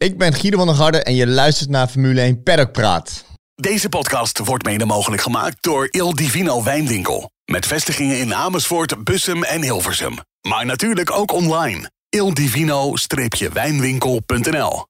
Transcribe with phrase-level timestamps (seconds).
[0.00, 3.24] Ik ben Guido van der Garde en je luistert naar Formule 1 Paddock Praat.
[3.54, 7.30] Deze podcast wordt mede mogelijk gemaakt door Il Divino Wijnwinkel.
[7.44, 10.14] Met vestigingen in Amersfoort, Bussum en Hilversum.
[10.48, 11.90] Maar natuurlijk ook online.
[12.08, 14.86] ildivino-wijnwinkel.nl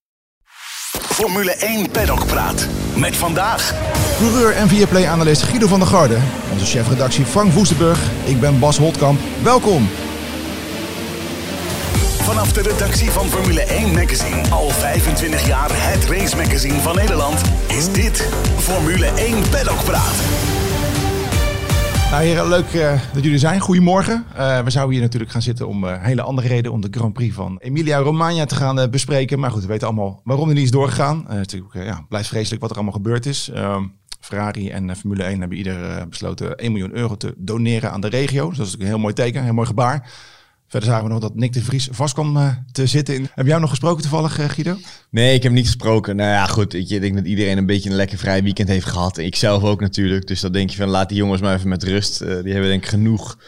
[0.93, 2.67] Formule 1 Paddock Praat.
[2.97, 3.75] Met vandaag...
[4.19, 6.19] Coureur en Viaplay-analyst Guido van der Garde.
[6.53, 8.01] Onze chefredactie Frank Woestenburg.
[8.25, 9.21] Ik ben Bas Holtkamp.
[9.43, 9.89] Welkom.
[12.31, 17.43] Vanaf de redactie van Formule 1 Magazine, al 25 jaar het race magazine van Nederland,
[17.69, 20.15] is dit Formule 1 Paddock Praat.
[22.11, 23.61] Nou heren, leuk uh, dat jullie zijn.
[23.61, 24.25] Goedemorgen.
[24.33, 27.13] Uh, we zouden hier natuurlijk gaan zitten om uh, hele andere reden, om de Grand
[27.13, 29.39] Prix van Emilia Romagna te gaan bespreken.
[29.39, 31.25] Maar goed, we weten allemaal waarom die niet is doorgegaan.
[31.29, 33.51] Het natuurlijk, ja, blijft vreselijk wat er allemaal gebeurd is.
[33.55, 33.85] Ehm,
[34.21, 38.49] Ferrari en Formule 1 hebben ieder besloten 1 miljoen euro te doneren aan de regio.
[38.49, 40.09] Dus dat is natuurlijk een heel mooi teken, een heel mooi gebaar.
[40.71, 43.15] Verder zagen we nog dat Nick de Vries vast kwam uh, te zitten.
[43.15, 43.29] In.
[43.35, 44.77] Heb jij nog gesproken toevallig, uh, Guido?
[45.11, 46.17] Nee, ik heb niet gesproken.
[46.17, 46.75] Nou ja, goed.
[46.75, 49.19] Ik denk dat iedereen een beetje een lekker vrij weekend heeft gehad.
[49.19, 50.27] Ik zelf ook natuurlijk.
[50.27, 52.23] Dus dan denk je van laat die jongens maar even met rust.
[52.23, 53.39] Uh, die hebben denk ik genoeg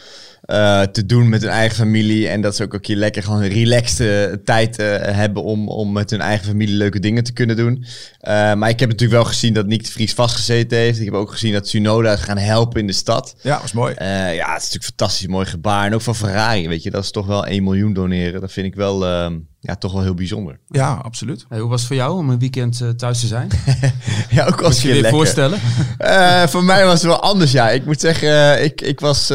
[0.45, 2.27] uh, te doen met hun eigen familie.
[2.27, 5.91] En dat ze ook een keer lekker gewoon een relaxte tijd uh, hebben om, om
[5.91, 7.85] met hun eigen familie leuke dingen te kunnen doen.
[8.21, 10.99] Uh, maar ik heb natuurlijk wel gezien dat Nick de Vries vastgezeten heeft.
[10.99, 13.35] Ik heb ook gezien dat Tsunoda gaan helpen in de stad.
[13.41, 13.93] Ja, was mooi.
[13.99, 15.85] ja, het is natuurlijk fantastisch mooi gebaar.
[15.85, 18.41] En ook van Ferrari, weet je, dat is toch wel 1 miljoen doneren.
[18.41, 20.59] Dat vind ik wel ehm, ja, toch wel heel bijzonder.
[20.67, 21.45] Ja, absoluut.
[21.49, 23.49] Hey, hoe was het voor jou om een weekend uh, thuis te zijn?
[24.29, 25.59] ja, ook als je je voorstellen?
[25.99, 27.69] uh, voor mij was het wel anders, ja.
[27.69, 29.25] Ik moet zeggen, uh, ik, ik was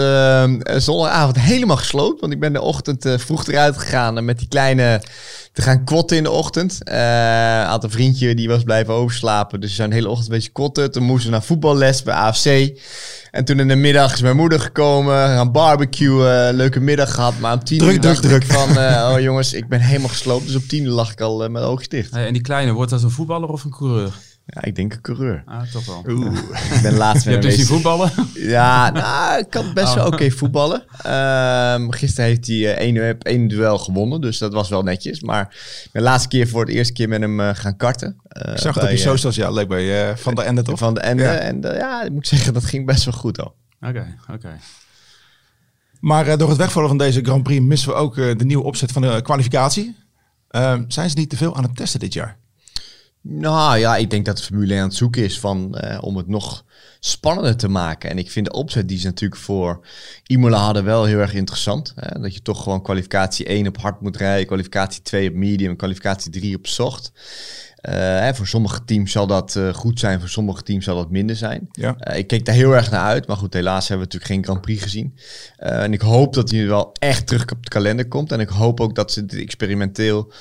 [0.76, 2.20] zondagavond helemaal gesloopt.
[2.20, 5.02] Want ik ben de ochtend vroeg eruit gegaan met die kleine
[5.58, 6.78] te gaan kotten in de ochtend.
[6.84, 9.60] Uh, had een vriendje die was blijven overslapen.
[9.60, 10.90] Dus we zijn de hele ochtend een beetje kotten.
[10.90, 12.70] Toen moesten we naar voetballes bij AFC.
[13.30, 17.38] En toen in de middag is mijn moeder gekomen, gaan barbecuen, leuke middag gehad.
[17.38, 18.44] Maar om tien druk, uur druk, druk.
[18.44, 20.46] van, uh, oh jongens, ik ben helemaal gesloopt.
[20.46, 22.10] Dus op tien uur lag ik al uh, met ogen dicht.
[22.10, 24.12] Hey, en die kleine, wordt dat een voetballer of een coureur?
[24.50, 25.42] Ja, ik denk een coureur.
[25.46, 26.04] Ah, toch wel.
[26.08, 26.38] Oeh,
[26.74, 28.10] ik ben laatst Je hebt dus die voetballen?
[28.34, 30.80] Ja, nou, ik kan best wel oké okay voetballen.
[31.76, 35.20] Um, gisteren heeft hij uh, één, één duel gewonnen, dus dat was wel netjes.
[35.20, 35.56] Maar
[35.92, 38.16] de laatste keer voor het eerste keer met hem uh, gaan karten.
[38.46, 40.78] Uh, ik zag het op je socials, ja, leuk bij Van de Ende toch?
[40.78, 41.34] Van de Ende, ja.
[41.34, 43.54] en ja, ik moet zeggen, dat ging best wel goed al.
[43.80, 44.32] Oké, okay, oké.
[44.32, 44.58] Okay.
[46.00, 49.02] Maar door het wegvallen van deze Grand Prix missen we ook de nieuwe opzet van
[49.02, 49.96] de kwalificatie.
[50.48, 52.38] Ehm, zijn ze niet te veel aan het testen dit jaar?
[53.22, 56.16] Nou ja, ik denk dat de Formule 1 aan het zoeken is van, uh, om
[56.16, 56.64] het nog
[57.00, 58.10] spannender te maken.
[58.10, 59.86] En ik vind de opzet die ze natuurlijk voor
[60.26, 61.92] Imola hadden wel heel erg interessant.
[61.96, 62.20] Hè?
[62.20, 66.30] Dat je toch gewoon kwalificatie 1 op hard moet rijden, kwalificatie 2 op medium, kwalificatie
[66.30, 67.12] 3 op zacht.
[67.82, 71.10] Uh, hè, voor sommige teams zal dat uh, goed zijn, voor sommige teams zal dat
[71.10, 71.68] minder zijn.
[71.72, 71.96] Ja.
[72.10, 74.44] Uh, ik keek daar heel erg naar uit, maar goed, helaas hebben we natuurlijk geen
[74.44, 75.14] Grand Prix gezien.
[75.56, 78.32] en ik hoop dat hij wel echt terug op de kalender komt.
[78.32, 80.32] En ik hoop ook dat ze dit experimenteel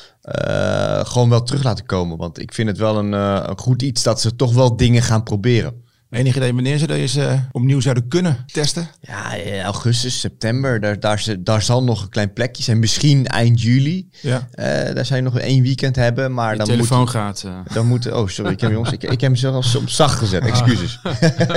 [1.02, 2.18] gewoon wel terug laten komen.
[2.18, 5.24] Want ik vind het wel een, een goed iets dat ze toch wel dingen gaan
[5.24, 5.86] proberen.
[6.10, 8.90] Enige idee wanneer ze deze opnieuw zouden kunnen testen?
[9.02, 10.80] Ja, augustus, september.
[10.80, 12.80] Daar, daar, daar zal nog een klein plekje zijn.
[12.80, 14.10] Misschien eind juli.
[14.22, 14.48] Ja.
[14.56, 14.66] Uh,
[14.96, 16.34] daar zijn nog één weekend hebben.
[16.34, 17.44] Maar Je dan telefoon moet, gaat.
[17.46, 17.60] Uh.
[17.74, 18.52] Dan moet, oh, sorry.
[18.52, 20.46] Ik heb, jongens, ik, ik heb hem zelfs op zacht gezet.
[20.52, 21.00] Excuses.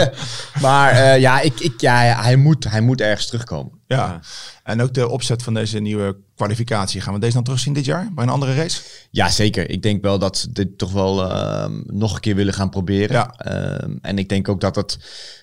[0.62, 3.79] maar uh, ja, ik, ik, ja, hij, moet, hij moet ergens terugkomen.
[3.96, 3.96] Ja.
[3.96, 4.20] ja.
[4.64, 7.00] En ook de opzet van deze nieuwe kwalificatie.
[7.00, 8.82] Gaan we deze dan terugzien dit jaar bij een andere race?
[9.10, 9.70] Ja, zeker.
[9.70, 13.16] Ik denk wel dat ze dit toch wel uh, nog een keer willen gaan proberen.
[13.16, 13.34] Ja.
[13.46, 14.98] Uh, en ik denk ook dat het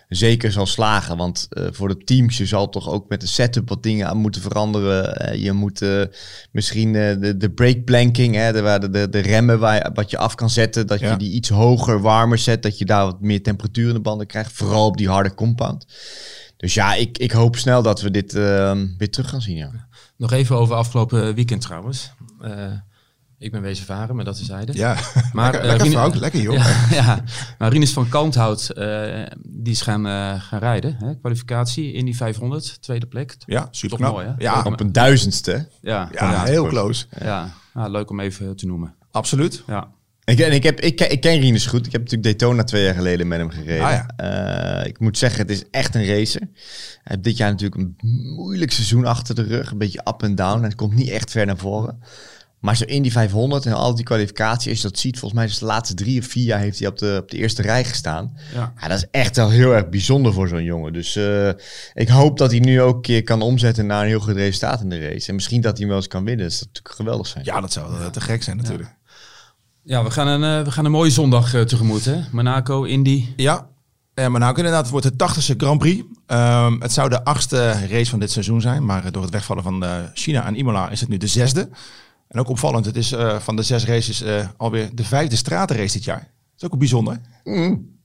[0.09, 1.18] zeker zal slagen.
[1.18, 4.18] Want uh, voor de teams, je zal toch ook met de setup wat dingen aan
[4.18, 5.40] moeten veranderen.
[5.41, 5.85] je moet
[6.52, 10.35] misschien de, de breakplanking, hè, de, de, de, de remmen waar je, wat je af
[10.35, 11.12] kan zetten, dat Ja.
[11.12, 12.64] je die iets hoger, warmer zet.
[12.64, 14.52] Dat je daar wat meer temperatuur in de banden krijgt.
[14.53, 15.85] Vooral op die harde compound.
[16.57, 19.56] Dus ja, ik, ik hoop snel dat we dit ehm, weer terug gaan zien.
[19.56, 19.88] Ja.
[20.16, 22.12] Nog even over afgelopen weekend trouwens.
[22.41, 22.72] Uh,
[23.40, 24.73] ik ben wezen varen, maar dat is zijde.
[24.73, 24.96] Ja,
[25.34, 26.56] Maar, lekker, eh, lekker Frank, lekker joh.
[26.63, 27.23] Ja, ja.
[27.57, 30.96] maar Rinus van Kalmthout, eh, die is gaan, eh, gaan rijden.
[31.00, 31.16] Hè?
[31.16, 33.35] Kwalificatie in die 500, tweede plek.
[33.46, 34.34] Ja, super Toch mooi, hè?
[34.38, 35.67] Ja, Op een duizendste.
[35.81, 37.06] Ja, ja, ja, heel close.
[37.19, 37.53] ja.
[37.73, 38.96] Ja, leuk om even te noemen.
[39.12, 39.63] Absoluut.
[39.67, 39.88] Ja.
[40.27, 41.85] Ik, ik, heb, ik, ken- ik ken Rinus goed.
[41.85, 43.85] Ik heb natuurlijk Daytona twee jaar geleden met hem gereden.
[43.85, 44.05] Ah, ja.
[44.81, 46.41] Eh, ik moet zeggen, het is echt een racer.
[46.41, 46.49] Hij
[47.03, 47.96] heeft dit jaar natuurlijk een
[48.35, 49.72] moeilijk seizoen achter de rug.
[49.72, 50.57] Een beetje up en down.
[50.57, 51.99] En het komt niet echt ver naar voren.
[52.59, 55.49] Maar zo in die 500 en al die kwalificatie, als je dat ziet, volgens mij
[55.49, 57.84] is de laatste drie of vier jaar heeft hij op de, op de eerste rij
[57.84, 58.37] gestaan.
[58.53, 58.73] Ja.
[58.81, 60.93] Ja, dat is echt wel heel erg bijzonder voor zo'n jongen.
[60.93, 61.49] Dus eh,
[61.93, 64.81] ik hoop dat hij nu ook een keer kan omzetten naar een heel goed resultaat
[64.81, 65.28] in de race.
[65.29, 66.46] En misschien dat hij hem wel eens kan winnen.
[66.46, 67.43] Dat zou natuurlijk geweldig zijn.
[67.46, 68.90] Ja, dat zou eh, te gek zijn natuurlijk.
[68.90, 68.96] Ja,
[69.87, 72.19] we gaan een, eh, we gaan een mooie zondag eh, tegemoet, hè?
[72.31, 73.25] Monaco, Indy.
[73.35, 73.67] Ja,
[74.17, 76.03] eh, maar nou inderdaad, het wordt de 80ste Grand Prix.
[76.25, 79.63] Ehm, het zou de achtste race van dit seizoen zijn, maar eh, door het wegvallen
[79.63, 81.69] van China en Imola is het nu de zesde.
[82.28, 85.93] En ook opvallend, het is eh, van de zes races uh, alweer de vijfde stratenrace
[85.93, 86.19] dit jaar.
[86.19, 87.22] Dat is ook een bijzonder.
[87.43, 87.95] Mm.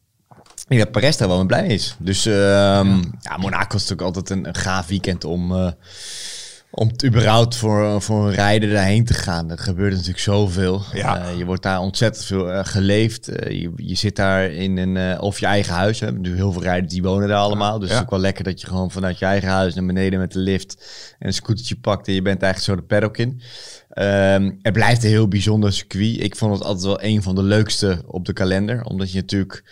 [0.54, 1.96] Ik denk dat Perez daar wel mee blij is.
[1.98, 3.00] Dus uh, ja.
[3.20, 3.36] ja.
[3.36, 5.70] Monaco is natuurlijk altijd een, een gaaf weekend om, uh,
[6.74, 9.50] om überhaupt voor, voor een rijder daarheen te gaan.
[9.50, 10.82] Er gebeurt natuurlijk zoveel.
[10.92, 11.22] Ja.
[11.22, 13.26] Uh, je wordt daar ontzettend veel geleefd.
[13.48, 16.00] je, je zit daar in een, of je eigen huis.
[16.00, 16.12] Hè.
[16.12, 17.78] Nu heel veel rijders die wonen daar allemaal.
[17.78, 17.94] Dus ja.
[17.94, 20.32] het is ook wel lekker dat je gewoon vanuit je eigen huis naar beneden met
[20.32, 20.84] de lift
[21.18, 22.08] en een scootertje pakt.
[22.08, 23.40] En je bent eigenlijk zo de paddock in.
[23.98, 26.20] Um, het blijft een heel bijzonder circuit.
[26.22, 28.84] Ik vond het altijd wel een van de leukste op de kalender.
[28.84, 29.64] Omdat je natuurlijk...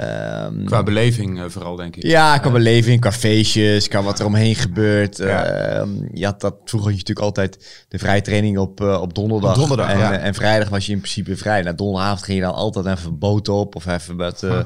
[0.00, 2.02] Um, qua beleving uh, vooral, denk ik.
[2.02, 5.16] Ja, qua uh, beleving, qua feestjes, qua wat er omheen gebeurt.
[5.16, 5.78] Ja.
[5.78, 9.14] Um, je had dat vroeger had je natuurlijk altijd de vrije training op, uh, op
[9.14, 9.50] donderdag.
[9.50, 10.18] Op donderdag en, ja.
[10.18, 11.62] en vrijdag was je in principe vrij.
[11.62, 14.60] Na donderdagavond ging je dan altijd even boot op of even met uh,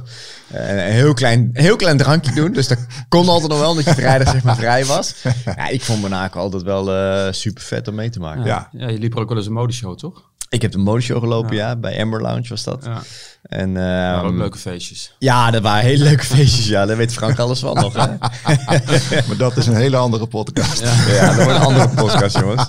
[0.53, 2.53] een heel klein, heel klein drankje doen.
[2.53, 5.15] Dus dat kon altijd nog wel, dat je vrijdag zeg maar vrij was.
[5.45, 8.45] Ja, ik vond Monaco altijd wel super vet om mee te maken.
[8.45, 8.69] Ja.
[8.73, 10.33] ja, je liep er ook wel eens een modeshow, toch?
[10.49, 11.69] Ik heb de modeshow gelopen, ja.
[11.69, 11.77] ja.
[11.77, 12.85] Bij Amber Lounge was dat.
[12.85, 13.03] Ja.
[13.43, 15.15] En, um, ook leuke feestjes.
[15.19, 16.69] Ja, dat waren hele leuke feestjes.
[16.69, 17.95] Ja, daar weet Frank alles van nog.
[17.95, 18.07] Hè?
[19.29, 20.81] maar dat is een hele andere podcast.
[20.81, 22.69] Ja, ja dat wordt een andere podcast, jongens.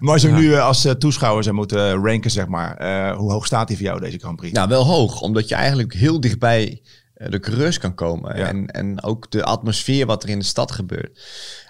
[0.00, 2.82] Maar als hem nu uh, als uh, toeschouwer zou moeten ranken, zeg maar.
[2.82, 4.52] Uh, hoe hoog staat hij voor jou, deze Grand Prix?
[4.52, 5.20] Nou, wel hoog.
[5.20, 6.82] Omdat je eigenlijk heel dichtbij
[7.14, 8.36] de coureurs kan komen.
[8.36, 8.46] Ja.
[8.46, 11.18] En, en ook de atmosfeer wat er in de stad gebeurt.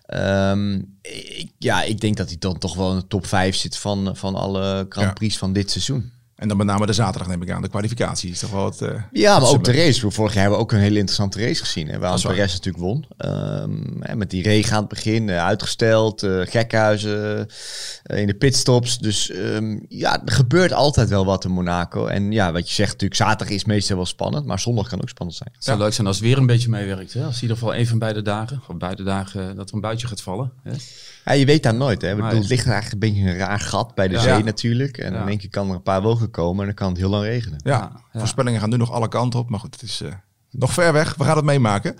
[0.06, 3.76] Um, ik, ja, ik denk dat hij dan toch wel in de top 5 zit
[3.76, 5.38] van, van alle Grand Prix ja.
[5.38, 6.12] van dit seizoen.
[6.36, 7.62] En dan met name de zaterdag neem ik aan.
[7.62, 8.80] De kwalificatie is toch wel het...
[8.80, 10.10] Uh, ja, maar ook de race.
[10.10, 11.88] Vorig jaar hebben we ook een hele interessante race gezien.
[11.88, 13.04] Hè, waar Perez natuurlijk won.
[13.18, 15.28] Um, met die regen aan het begin.
[15.28, 16.22] Uh, uitgesteld.
[16.22, 17.48] Uh, gekhuizen.
[18.02, 18.98] in de pitstops.
[18.98, 22.06] Dus um, ja, er gebeurt altijd wel wat in Monaco.
[22.06, 23.20] En ja, wat je zegt natuurlijk.
[23.20, 24.46] Zaterdag is meestal wel spannend.
[24.46, 25.50] Maar zondag kan ook spannend zijn.
[25.52, 25.84] Het zou ja.
[25.84, 27.12] leuk zijn als het weer een beetje meewerkt.
[27.12, 27.24] Hè?
[27.24, 28.62] Als in ieder geval een van beide dagen.
[28.68, 30.52] Of beide dagen dat er een buitje gaat vallen.
[30.62, 30.72] Hè?
[31.24, 32.02] Ja, je weet dat nooit.
[32.02, 32.14] Hè.
[32.14, 34.20] Bedoel, het ligt eigenlijk een beetje een raar gat bij de Ja.
[34.20, 34.98] zee natuurlijk.
[34.98, 35.20] En Ja.
[35.20, 37.60] in één keer kan er een paar komen en dan kan het heel lang regenen.
[37.64, 38.18] Ja, Ja, ja.
[38.18, 39.50] voorspellingen gaan nu nog alle kanten op.
[39.50, 40.12] Maar goed, het is eh,
[40.50, 41.14] nog ver weg.
[41.14, 41.96] We gaan het meemaken.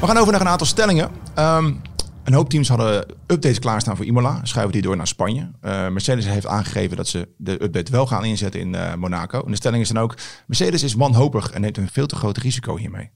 [0.00, 1.10] We gaan over naar een aantal stellingen.
[1.34, 1.72] Ehm,
[2.24, 4.40] een hoop teams hadden updates klaarstaan voor Imola.
[4.42, 5.50] Schuiven die door naar Spanje.
[5.60, 9.42] Eh, Mercedes heeft aangegeven dat ze de update wel gaan inzetten in eh, Monaco.
[9.44, 10.14] En de stelling is dan ook...
[10.46, 13.10] Mercedes is wanhopig en neemt een veel te groot risico hiermee.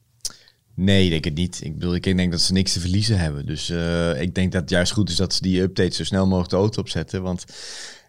[0.77, 1.61] Nee, ik denk het niet.
[1.63, 3.47] Ik bedoel, ik denk dat ze niks te verliezen hebben.
[3.47, 6.27] Dus eh, ik denk dat het juist goed is dat ze die update zo snel
[6.27, 7.23] mogelijk de auto opzetten.
[7.23, 7.45] Want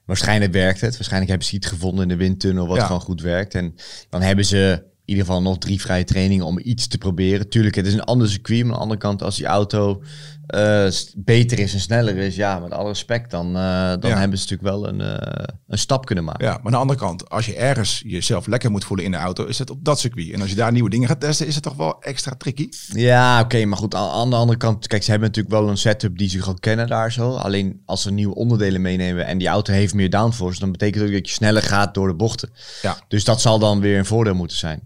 [0.05, 0.93] waarschijnlijk werkt het.
[0.93, 2.85] Waarschijnlijk hebben ze iets gevonden in de windtunnel wat Ja.
[2.85, 3.55] gewoon goed werkt.
[3.55, 3.75] En
[4.09, 7.49] dan hebben ze in ieder geval nog drie vrije trainingen om iets te proberen.
[7.49, 8.59] Tuurlijk, het is een ander circuit.
[8.63, 10.03] Maar aan de andere kant, als die auto
[10.47, 13.53] eh, beter is en sneller is, ja, met alle respect, dan, eh,
[13.99, 14.17] dan Ja.
[14.17, 16.45] hebben ze natuurlijk wel een, eh, een stap kunnen maken.
[16.45, 19.17] Ja, maar aan de andere kant, als je ergens jezelf lekker moet voelen in de
[19.17, 20.31] auto, is het op dat circuit.
[20.31, 22.69] En als je daar nieuwe dingen gaat testen, is het toch wel extra tricky.
[22.91, 26.17] Ja, oké, maar goed, aan, de andere kant, kijk, ze hebben natuurlijk wel een setup
[26.17, 27.31] die ze gewoon kennen daar zo.
[27.35, 31.11] Alleen als ze nieuwe onderdelen meenemen en die auto heeft meer downforce, dan betekent ook
[31.11, 32.49] dat je sneller gaat door de bochten.
[32.81, 32.97] Ja.
[33.07, 34.81] Dus dat zal dan weer een voordeel moeten zijn.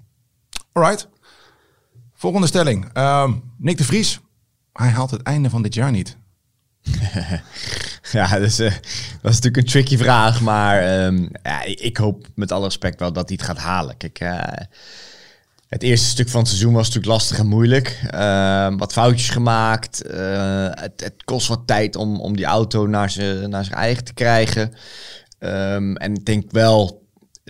[0.72, 1.08] Alright.
[2.14, 2.90] Volgende stelling.
[2.94, 4.20] Ehm, Nick de Vries.
[4.74, 6.18] Hij haalt het einde van dit jaar niet.
[8.12, 8.72] Ja, dus, eh,
[9.22, 13.14] dat is natuurlijk een tricky vraag, maar ehm, ja, ik, hoop met alle respect wel
[13.14, 13.98] dat hij het gaat halen.
[13.98, 14.66] Kijk, eh,
[15.68, 18.02] het eerste stuk van het seizoen was natuurlijk lastig en moeilijk.
[18.08, 20.02] Ehm, wat foutjes gemaakt.
[20.02, 24.04] Eh, het, het kost wat tijd om, om die auto naar zijn naar zijn eigen
[24.04, 24.74] te krijgen.
[25.40, 27.01] Ehm, en ik denk wel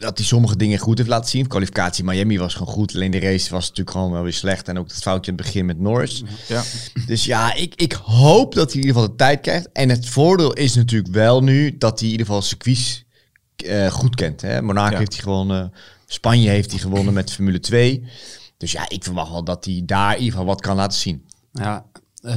[0.02, 1.48] dat hij sommige dingen goed heeft laten zien.
[1.48, 2.96] Kwalificatie Miami was gewoon goed.
[2.96, 4.68] Alleen de race was natuurlijk gewoon wel weer slecht.
[4.68, 6.24] En ook het foutje in het begin met Norris.
[6.48, 6.64] Ja.
[7.06, 9.70] Dus ja, ik, ik hoop dat hij in ieder geval de tijd krijgt.
[9.72, 13.04] En het voordeel is natuurlijk wel nu dat hij in ieder geval circuits
[13.56, 14.42] eh, goed kent.
[14.42, 14.62] Hè?
[14.62, 14.98] Monaco Ja.
[14.98, 15.74] heeft hij gewonnen.
[16.06, 18.04] Spanje heeft hij gewonnen met Formule 2.
[18.58, 21.26] Dus ja, ik verwacht wel dat hij daar in ieder geval wat kan laten zien.
[21.54, 21.86] Ja,
[22.22, 22.36] eh,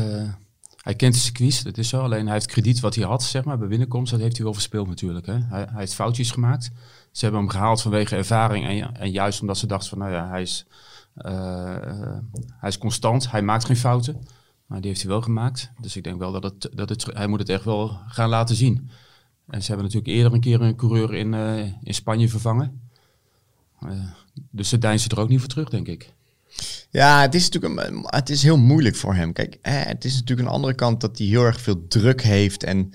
[0.83, 2.01] hij kent de circuits, dat is zo.
[2.03, 4.11] Alleen hij heeft krediet wat hij had, zeg maar, bij binnenkomst.
[4.13, 5.27] Dat heeft hij wel verspeeld natuurlijk.
[5.27, 5.33] Hè.
[5.33, 6.71] Hij, hij heeft foutjes gemaakt.
[7.15, 8.67] Ze hebben hem gehaald vanwege ervaring.
[8.67, 10.67] En, en juist omdat ze dachten van, nou ja, hij is,
[11.15, 12.19] eh, eh,
[12.49, 13.31] hij is constant.
[13.31, 14.27] Hij maakt geen fouten.
[14.67, 15.71] Maar die heeft hij wel gemaakt.
[15.81, 18.57] Dus ik denk wel dat, het, dat het, hij moet het echt wel gaan laten
[18.57, 18.91] zien.
[19.47, 22.81] En ze hebben natuurlijk eerder een keer een coureur in, eh, in Spanje vervangen.
[24.51, 26.13] Dus ze deinzen er ook niet voor terug, denk ik.
[26.91, 29.33] Ja, het is natuurlijk een, het is heel moeilijk voor hem.
[29.33, 32.93] Kijk, het is natuurlijk een andere kant dat hij heel erg veel druk heeft en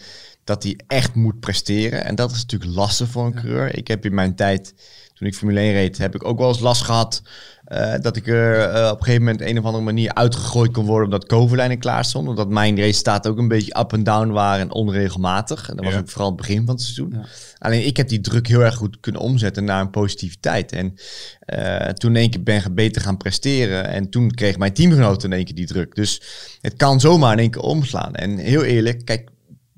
[0.49, 2.05] dat hij echt moet presteren.
[2.05, 3.77] En dat is natuurlijk lastig voor een coureur.
[3.77, 4.73] Ik heb in mijn tijd,
[5.13, 7.21] toen ik Formule 1 reed, heb ik ook wel eens last gehad
[7.65, 10.85] eh, dat ik er eh, op een gegeven moment een of andere manier uitgegooid kon
[10.85, 12.27] worden omdat Koverlijnen klaar stond.
[12.27, 15.69] Omdat mijn resultaten ook een beetje up en down waren en onregelmatig.
[15.69, 15.99] En dat was Ja.
[15.99, 17.09] ook vooral het begin van het seizoen.
[17.11, 17.25] Ja.
[17.57, 20.71] Alleen ik heb die druk heel erg goed kunnen omzetten naar een positiviteit.
[20.71, 20.93] En
[21.39, 23.85] eh, toen in één keer ben ik beter gaan presteren.
[23.87, 25.95] En toen kreeg mijn teamgenoten in één keer die druk.
[25.95, 26.21] Dus
[26.61, 28.15] het kan zomaar in één keer omslaan.
[28.15, 29.29] En heel eerlijk, kijk,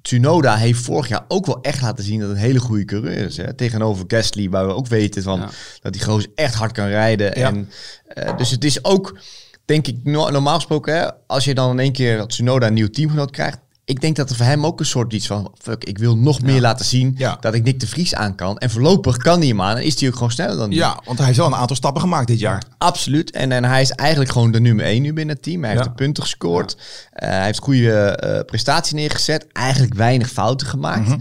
[0.01, 3.17] Tsunoda heeft vorig jaar ook wel echt laten zien dat het een hele goede coureur
[3.25, 3.37] is.
[3.37, 3.53] Hè?
[3.53, 5.49] Tegenover Gasly, waar we ook weten van, Ja.
[5.81, 7.39] dat die gozer echt hard kan rijden.
[7.39, 7.47] Ja.
[7.47, 7.69] En,
[8.07, 9.17] eh, dus het is ook,
[9.65, 12.73] denk ik, no- normaal gesproken, hè, als je dan in één keer dat Tsunoda een
[12.73, 13.57] nieuw teamgenoot krijgt.
[13.91, 16.41] Ik denk dat er voor hem ook een soort iets van, fuck, ik wil nog
[16.41, 17.37] meer laten zien Ja.
[17.39, 18.57] dat ik Nick de Vries aan kan.
[18.57, 20.79] En voorlopig kan hij hem aan en is hij ook gewoon sneller dan die.
[20.79, 22.63] Ja, want hij heeft wel een aantal stappen gemaakt dit jaar.
[22.77, 23.31] Absoluut.
[23.31, 25.63] En, en hij is eigenlijk gewoon de nummer 1 nu binnen het team.
[25.63, 26.77] Hij heeft de punten gescoord.
[27.13, 29.47] Eh, hij heeft goede eh, prestatie neergezet.
[29.51, 31.07] Eigenlijk weinig fouten gemaakt.
[31.07, 31.19] Mhm.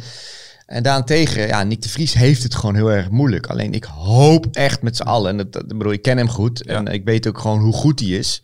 [0.66, 3.46] En daarentegen, ja, Nick de Vries heeft het gewoon heel erg moeilijk.
[3.46, 6.66] Alleen ik hoop echt met z'n allen, en dat, bedoel, ik ken hem goed.
[6.66, 8.42] En ik weet ook gewoon hoe goed hij is.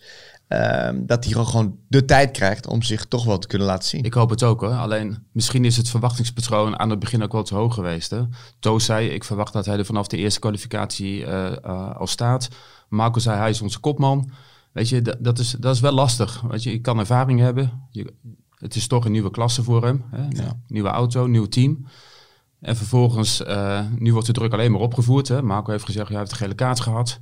[0.49, 4.05] Ehm, dat hij gewoon- de tijd krijgt om zich toch wel te kunnen laten zien.
[4.05, 4.73] Ik hoop het ook hoor.
[4.75, 8.11] Alleen misschien is het verwachtingspatroon aan het begin ook wel te hoog geweest.
[8.11, 8.23] Hè?
[8.59, 12.49] Toos zei, ik verwacht dat hij er vanaf de eerste kwalificatie eh, eh, al staat.
[12.89, 14.31] Marco zei, hij is onze kopman.
[14.73, 16.41] Weet je, dat, dat, is, dat is wel lastig.
[16.49, 17.83] Weet je, ik kan ervaring hebben.
[17.91, 18.13] Je,
[18.59, 20.05] het is toch een nieuwe klasse voor hem.
[20.11, 20.29] Hè?
[20.67, 21.87] Nieuwe auto, nieuw team.
[22.61, 25.29] En vervolgens, eh, nu wordt de druk alleen maar opgevoerd.
[25.29, 25.43] Hè?
[25.43, 27.21] Marco heeft gezegd, hij heeft een gele kaart gehad.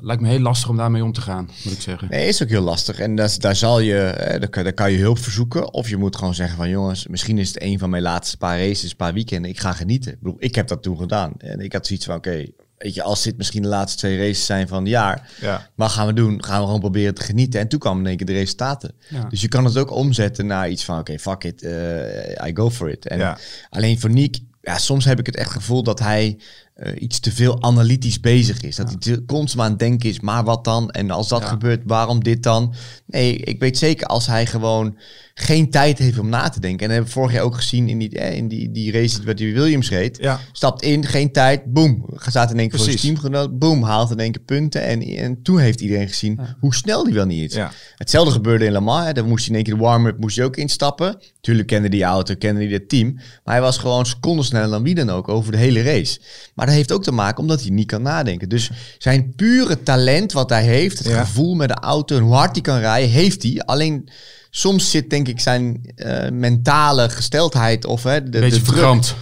[0.00, 2.08] Lijkt me heel lastig om daarmee om te gaan, moet ik zeggen.
[2.10, 2.98] Nee, is ook heel lastig.
[2.98, 5.72] En dat, daar, zal je, daar, kan, daar kan je hulp verzoeken.
[5.72, 8.58] Of je moet gewoon zeggen van jongens, misschien is het een van mijn laatste paar
[8.58, 9.50] races, paar weekenden.
[9.50, 10.12] Ik ga genieten.
[10.12, 11.32] Ik bedoel, ik heb dat toen gedaan.
[11.38, 12.44] En ik had zoiets van, oké,
[12.78, 15.30] weet je, als dit misschien de laatste twee races zijn van het jaar.
[15.40, 15.68] Ja.
[15.74, 16.44] Wat gaan we doen?
[16.44, 17.60] Gaan we gewoon proberen te genieten.
[17.60, 18.92] En toen kwamen in één keer de resultaten.
[19.08, 19.24] Ja.
[19.24, 22.70] Dus je kan het ook omzetten naar iets van, oké, fuck it, eh, I go
[22.70, 23.06] for it.
[23.06, 23.38] En Ja.
[23.70, 26.38] alleen voor Nick, ja, soms heb ik het echt gevoel dat hij
[26.78, 28.76] eh, iets te veel analytisch bezig is.
[28.76, 30.90] Dat hij te, constant aan het denken is, maar wat dan?
[30.90, 32.74] En als dat gebeurt, waarom dit dan?
[33.06, 34.98] Nee, ik weet zeker als hij gewoon
[35.34, 36.80] geen tijd heeft om na te denken.
[36.80, 39.24] En dat hebben we vorig jaar ook gezien in die, eh, in die, die race
[39.24, 40.18] waar die Williams reed.
[40.20, 40.40] Ja.
[40.52, 42.04] Stapt in, geen tijd, boom.
[42.16, 43.82] Staat in één keer voor zijn teamgenoot, boom.
[43.82, 44.82] Haalt in één keer punten.
[44.82, 47.56] En, en toen heeft iedereen gezien hoe snel die wel niet is.
[47.56, 47.70] Ja.
[47.96, 49.06] Hetzelfde gebeurde in Le Mans.
[49.06, 49.12] Hè.
[49.12, 51.18] Dan moest hij in één keer de warm-up moest hij ook instappen.
[51.40, 53.14] Tuurlijk kende die auto, kende hij het team.
[53.14, 56.20] Maar hij was gewoon seconden sneller dan wie dan ook over de hele race.
[56.54, 58.48] Maar dat heeft ook te maken omdat hij niet kan nadenken.
[58.48, 61.24] Dus zijn pure talent wat hij heeft, het Ja.
[61.24, 63.62] gevoel met de auto en hoe hard hij kan rijden, heeft hij.
[63.64, 64.08] Alleen
[64.50, 69.14] soms zit denk ik zijn eh, mentale gesteldheid of hè, de, Beetje de verkrampt.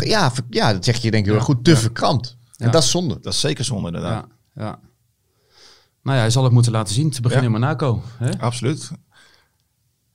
[0.00, 1.64] Ja, ver- ja, dat zeg je denk ik heel goed.
[1.64, 2.36] Te verkrampt.
[2.56, 2.72] En Ja.
[2.72, 3.18] dat is zonde.
[3.20, 4.26] Dat is zeker zonde inderdaad.
[4.54, 4.78] Ja, ja.
[6.02, 7.54] Nou ja, hij zal het moeten laten zien te beginnen Ja.
[7.56, 8.02] in Monaco.
[8.18, 8.38] Hè?
[8.38, 8.90] Absoluut.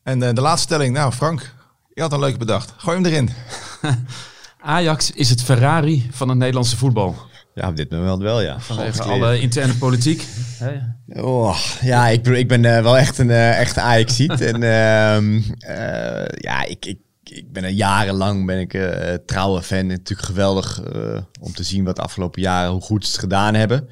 [0.03, 1.53] En eh, de laatste stelling, nou Frank,
[1.93, 2.73] je had een leuke bedacht.
[2.77, 3.29] Gooi hem erin.
[4.63, 7.15] Ajax is het Ferrari van het Nederlandse voetbal.
[7.53, 8.59] Ja, op dit moment wel, ja.
[8.59, 10.27] Vanwege alle interne politiek.
[11.07, 14.41] Oh, ja, ik, ik ben eh, wel echt een uh, echte Ajaxiet.
[14.41, 19.87] en ehm, eh, ja, ik, ik, ik ben er jarenlang ben ik eh trouwe fan.
[19.87, 23.53] Natuurlijk geweldig eh, om te zien wat de afgelopen jaren, hoe goed ze het gedaan
[23.53, 23.87] hebben.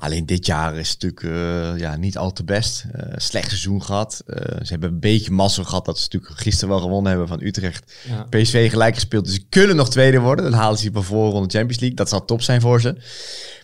[0.00, 1.36] Alleen dit jaar is het natuurlijk
[1.74, 2.84] eh, ja, niet al te best.
[2.92, 4.22] Eh, slecht seizoen gehad.
[4.26, 7.42] Eh, ze hebben een beetje mazzel gehad dat ze natuurlijk gisteren wel gewonnen hebben van
[7.42, 7.92] Utrecht.
[8.08, 8.22] Ja.
[8.30, 9.24] PSV gelijk gespeeld.
[9.24, 10.44] Dus ze kunnen nog tweede worden.
[10.50, 11.96] Dan halen ze die van voor de Champions League.
[11.96, 12.96] Dat zal top zijn voor ze.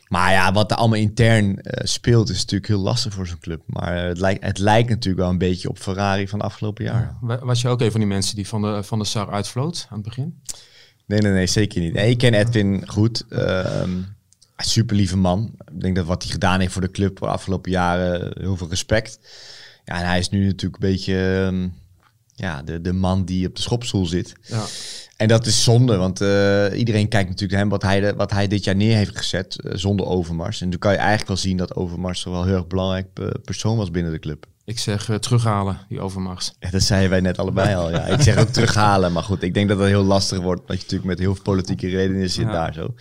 [0.09, 3.63] Maar ja, wat er allemaal intern speelt is natuurlijk heel lastig voor zo'n club.
[3.67, 7.17] Maar het, lijkt, het lijkt natuurlijk wel een beetje op Ferrari van de afgelopen jaar.
[7.21, 9.87] Wa- Was je ook een van die mensen die van de, van de Sar uitvloot
[9.91, 10.41] aan het begin?
[11.07, 11.93] Nee, nee, nee, zeker niet.
[11.93, 13.25] Nee, ik ken Edwin goed.
[13.29, 13.91] Ehm
[14.57, 15.53] super lieve man.
[15.75, 18.69] Ik denk dat wat hij gedaan heeft voor de club de afgelopen jaren, heel veel
[18.69, 19.19] respect.
[19.85, 21.69] Ja, en hij is nu natuurlijk een beetje ehm,
[22.35, 24.33] ja, de, de man die op de schopstoel zit.
[24.43, 24.65] Ja.
[25.17, 28.31] En dat is zonde, want eh, iedereen kijkt natuurlijk naar hem wat hij, de- wat
[28.31, 30.61] hij dit jaar neer heeft gezet eh, zonder Overmars.
[30.61, 33.27] En toen kan je eigenlijk wel zien dat Overmars wel een heel erg belangrijk eh,
[33.45, 34.47] persoon was binnen de club.
[34.65, 36.53] Ik zeg terughalen, die overmars.
[36.61, 37.91] Ja, dat zeiden wij net allebei al.
[37.91, 38.05] Ja.
[38.05, 40.61] Ik zeg ook terughalen, maar goed, ik denk dat dat heel lastig wordt.
[40.67, 42.53] Dat je natuurlijk met heel veel politieke redenen zit Ja.
[42.53, 42.95] daar zo.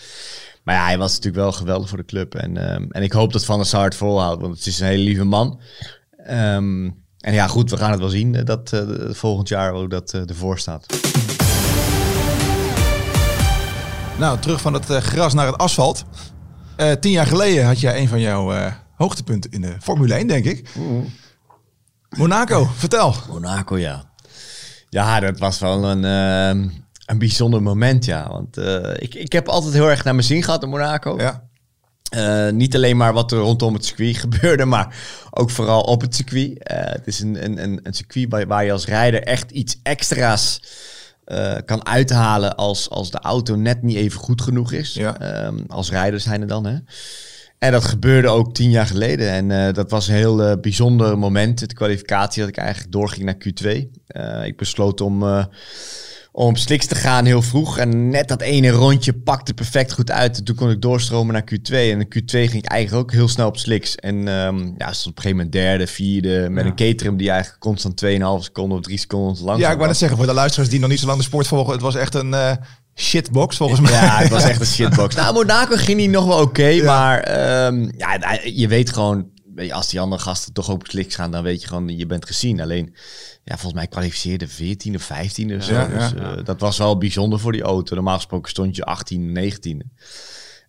[0.63, 2.35] Maar ja, hij was natuurlijk wel geweldig voor de club.
[2.35, 4.87] En, ehm, en ik hoop dat Van der Sar het volhoudt, want het is een
[4.87, 5.59] hele lieve man.
[6.17, 6.89] Ehm,
[7.19, 10.13] en ja, goed, we gaan het wel zien eh, dat eh, volgend jaar hoe dat
[10.13, 10.85] eh, ervoor staat.
[14.17, 16.05] Nou, terug van het gras naar het asfalt.
[16.99, 20.69] Tien jaar geleden had jij een van jouw hoogtepunten in de Formule 1, denk ik.
[22.09, 23.15] Monaco, vertel.
[23.29, 24.03] Monaco, ja.
[24.89, 26.69] Ja, dat was wel een, ehm,
[27.05, 28.29] een bijzonder moment, ja.
[28.29, 31.17] Want eh, ik, ik heb altijd heel erg naar mijn zin gehad in Monaco.
[31.17, 31.51] Ja,
[32.09, 34.95] Eh, niet alleen maar wat er rondom het circuit gebeurde, maar
[35.31, 36.63] ook vooral op het circuit.
[36.63, 39.79] Eh, het is een, een, een, een circuit waar, waar je als rijder echt iets
[39.83, 40.61] extra's
[41.65, 44.93] kan uithalen als, als de auto net niet even goed genoeg is.
[44.93, 45.19] Ja.
[45.19, 46.77] Ehm, als rijder zijn er dan, hè.
[47.59, 49.29] En dat gebeurde ook tien jaar geleden.
[49.29, 51.59] En dat was een heel bijzonder moment.
[51.59, 53.89] De kwalificatie dat ik eigenlijk doorging naar Q2.
[54.07, 55.23] Eh, ik besloot om,
[56.35, 57.77] om op slicks te gaan heel vroeg.
[57.77, 60.37] En net dat ene rondje pakte perfect goed uit.
[60.37, 61.73] En toen kon ik doorstromen naar Q2.
[61.73, 63.95] En in Q2 ging ik eigenlijk ook heel snel op slicks.
[63.95, 66.47] En ehm ja, stond op een gegeven moment derde, vierde.
[66.49, 66.69] Met Ja.
[66.69, 69.97] een caterham die eigenlijk constant 2,5 seconden of 3 seconden lang Ja, ik wou net
[69.97, 72.13] zeggen, voor de luisteraars die nog niet zo lang de sport volgen, het was echt
[72.15, 72.51] een eh,
[72.95, 73.91] shitbox volgens mij.
[73.91, 75.15] Ja, het was echt een shitbox.
[75.23, 79.29] Nou, Monaco ging niet nog wel oké, maar ehm, ja, je weet gewoon,
[79.71, 82.61] als die andere gasten toch op slicks gaan, dan weet je gewoon, je bent gezien.
[82.61, 82.95] Alleen,
[83.43, 85.73] ja, volgens mij kwalificeerde 14 of 15 of zo.
[85.73, 86.35] Ja, dus, ja.
[86.35, 87.95] eh, dat was wel bijzonder voor die auto.
[87.95, 89.91] Normaal gesproken stond je 18, 19.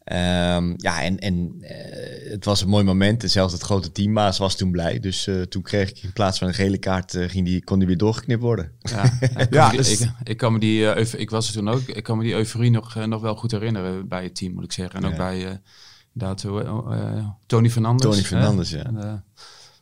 [0.04, 3.22] Ehm, ja, en, en eh, het was een mooi moment.
[3.22, 5.00] En zelfs het grote teambaas was toen blij.
[5.00, 7.78] Dus eh, toen kreeg ik in plaats van een gele kaart, eh, ging die, kon
[7.78, 8.72] die weer doorgeknipt worden.
[8.78, 11.54] Ja, ik, kan Ja, me die- dus- ik, ik kan me die, ik was er
[11.54, 14.52] toen ook, ik kan me die euforie nog, nog wel goed herinneren bij het team,
[14.54, 15.00] moet ik zeggen.
[15.00, 15.16] En ook Ja.
[15.16, 16.62] bij eh, hoe,
[16.94, 18.10] eh, Tony Fernandes.
[18.10, 18.22] Tony?
[18.22, 18.86] Fernandes, ja.
[18.86, 19.12] Een, eh,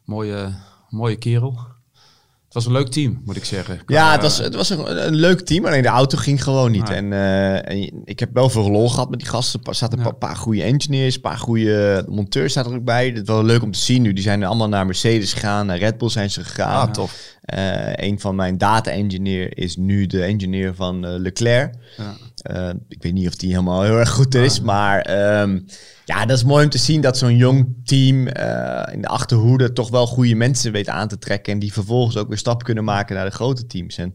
[0.05, 0.55] mooie,
[0.89, 1.59] mooie kerel.
[2.53, 3.81] Het was een leuk team, moet ik zeggen.
[3.87, 6.91] Ja, het was, het was een, een leuk team, alleen de auto ging gewoon niet.
[6.91, 9.61] En, eh, en ik heb wel veel lol gehad met die gasten.
[9.63, 10.11] Er zaten een Ja.
[10.11, 13.07] paar, paar goede engineers, een paar goede monteurs zaten er ook bij.
[13.07, 14.13] Het was wel leuk om te zien nu.
[14.13, 16.87] Die zijn allemaal naar Mercedes gegaan, naar Red Bull zijn ze gegaan.
[16.89, 17.31] Ah, tof.
[17.43, 21.75] Eh, een van mijn data-engineer is nu de engineer van eh, Leclerc.
[21.97, 22.17] Ja.
[22.43, 25.59] Eh, ik weet niet of die helemaal heel erg goed is, maar ehm,
[26.05, 29.73] ja, dat is mooi om te zien dat zo'n jong team eh, in de achterhoede
[29.73, 32.85] toch wel goede mensen weet aan te trekken en die vervolgens ook weer stap kunnen
[32.85, 33.97] maken naar de grote teams.
[33.99, 34.15] En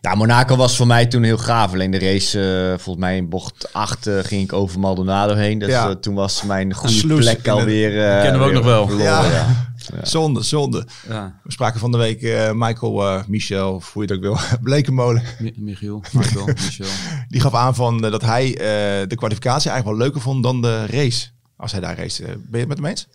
[0.00, 1.72] ja, Monaco was voor mij toen heel gaaf.
[1.72, 5.58] Alleen de race, eh, volgens mij in bocht 8 eh, ging ik over Maldonado heen.
[5.58, 5.94] Dus Ja.
[5.96, 7.20] toen was mijn goede Sloes.
[7.20, 8.04] plek alweer.
[8.04, 8.86] eh, kennen we ook weer nog wel.
[8.86, 9.24] verloren, Ja.
[9.30, 9.46] ja.
[10.02, 10.86] Zonde, zonde.
[11.08, 14.24] Ja, We spraken van de week eh, Michael, eh, Michel, of hoe je het ook
[14.24, 15.22] wil, Blekenmolen.
[15.38, 16.86] Mi- Michiel, Michael, Michel.
[17.28, 20.62] Die gaf aan van, eh, dat hij eh, de kwalificatie eigenlijk wel leuker vond dan
[20.62, 21.26] de race.
[21.56, 22.22] Als hij daar race.
[22.22, 23.06] Ben je het met hem eens?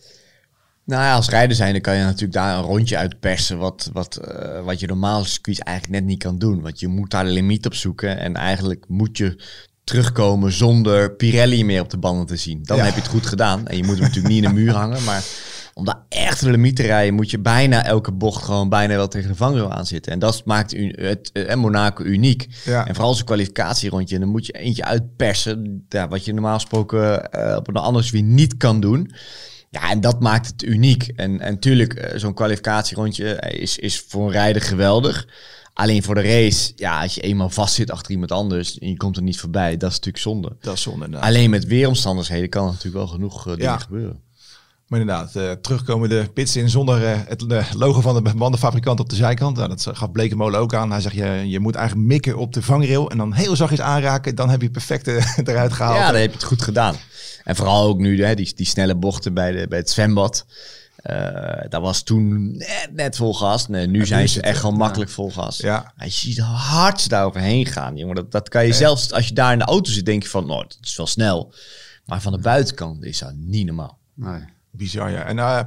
[0.85, 3.57] Nou ja, als rijder zijn, dan kan je natuurlijk daar een rondje uit persen.
[3.57, 6.61] Wat, wat, eh, wat je normaal circuits eigenlijk net niet kan doen.
[6.61, 8.17] Want je moet daar de limiet op zoeken.
[8.19, 9.43] En eigenlijk moet je
[9.83, 12.59] terugkomen zonder Pirelli meer op de banden te zien.
[12.63, 12.83] Dan Ja.
[12.83, 13.67] heb je het goed gedaan.
[13.67, 15.03] En je moet hem natuurlijk niet in de muur hangen.
[15.03, 15.23] Maar
[15.73, 19.07] om daar echt de limiet te rijden, moet je bijna elke bocht gewoon bijna wel
[19.07, 20.11] tegen de vangrail aan zitten.
[20.11, 22.47] En dat maakt u- het, eh, Monaco uniek.
[22.65, 22.87] Ja.
[22.87, 24.15] En vooral zo'n kwalificatierondje.
[24.15, 25.85] En dan moet je eentje uitpersen.
[25.89, 29.11] Ja, wat je normaal gesproken eh, op een ander weer niet kan doen.
[29.69, 31.07] Ja, en dat maakt het uniek.
[31.15, 35.27] En, en tuurlijk, eh, zo'n kwalificatierondje eh, is, is voor een rijder geweldig.
[35.73, 39.15] Alleen voor de race, ja, als je eenmaal vastzit achter iemand anders en je komt
[39.17, 40.55] er niet voorbij, dat is natuurlijk zonde.
[40.61, 41.17] Dat is zonde.
[41.17, 43.77] Alleen met weeromstandigheden kan er natuurlijk wel genoeg eh, dingen Ja.
[43.77, 44.19] gebeuren.
[44.91, 48.99] Maar inderdaad, eh, terugkomen de pits in zonder eh, het eh, logo van de bandenfabrikant
[48.99, 49.57] op de zijkant.
[49.57, 50.91] Nou, dat gaf Blekemolen ook aan.
[50.91, 54.35] Hij zegt, je, je moet eigenlijk mikken op de vangrail en dan heel zachtjes aanraken.
[54.35, 55.11] Dan heb je het perfecte
[55.51, 55.97] eruit gehaald.
[55.97, 56.95] Ja, dan heb je het goed gedaan.
[57.43, 60.45] En vooral ook nu hè, die, die snelle bochten bij, de, bij het zwembad.
[60.95, 63.67] Eh, dat was toen net, net vol gas.
[63.67, 64.79] Nee, nu zijn ze echt gewoon ja.
[64.79, 65.57] makkelijk vol gas.
[65.57, 65.93] Ja.
[65.95, 67.97] Hij ziet hoe hard ze daar overheen gaan.
[67.97, 68.15] Jongen.
[68.15, 70.45] Dat, dat kan je zelfs, als je daar in de auto zit, denk je van,
[70.45, 71.53] nou, dat is wel snel.
[72.05, 73.99] Maar van de buitenkant is dat niet normaal.
[74.15, 74.59] Nee.
[74.71, 75.23] Bizar, ja.
[75.23, 75.59] En eh,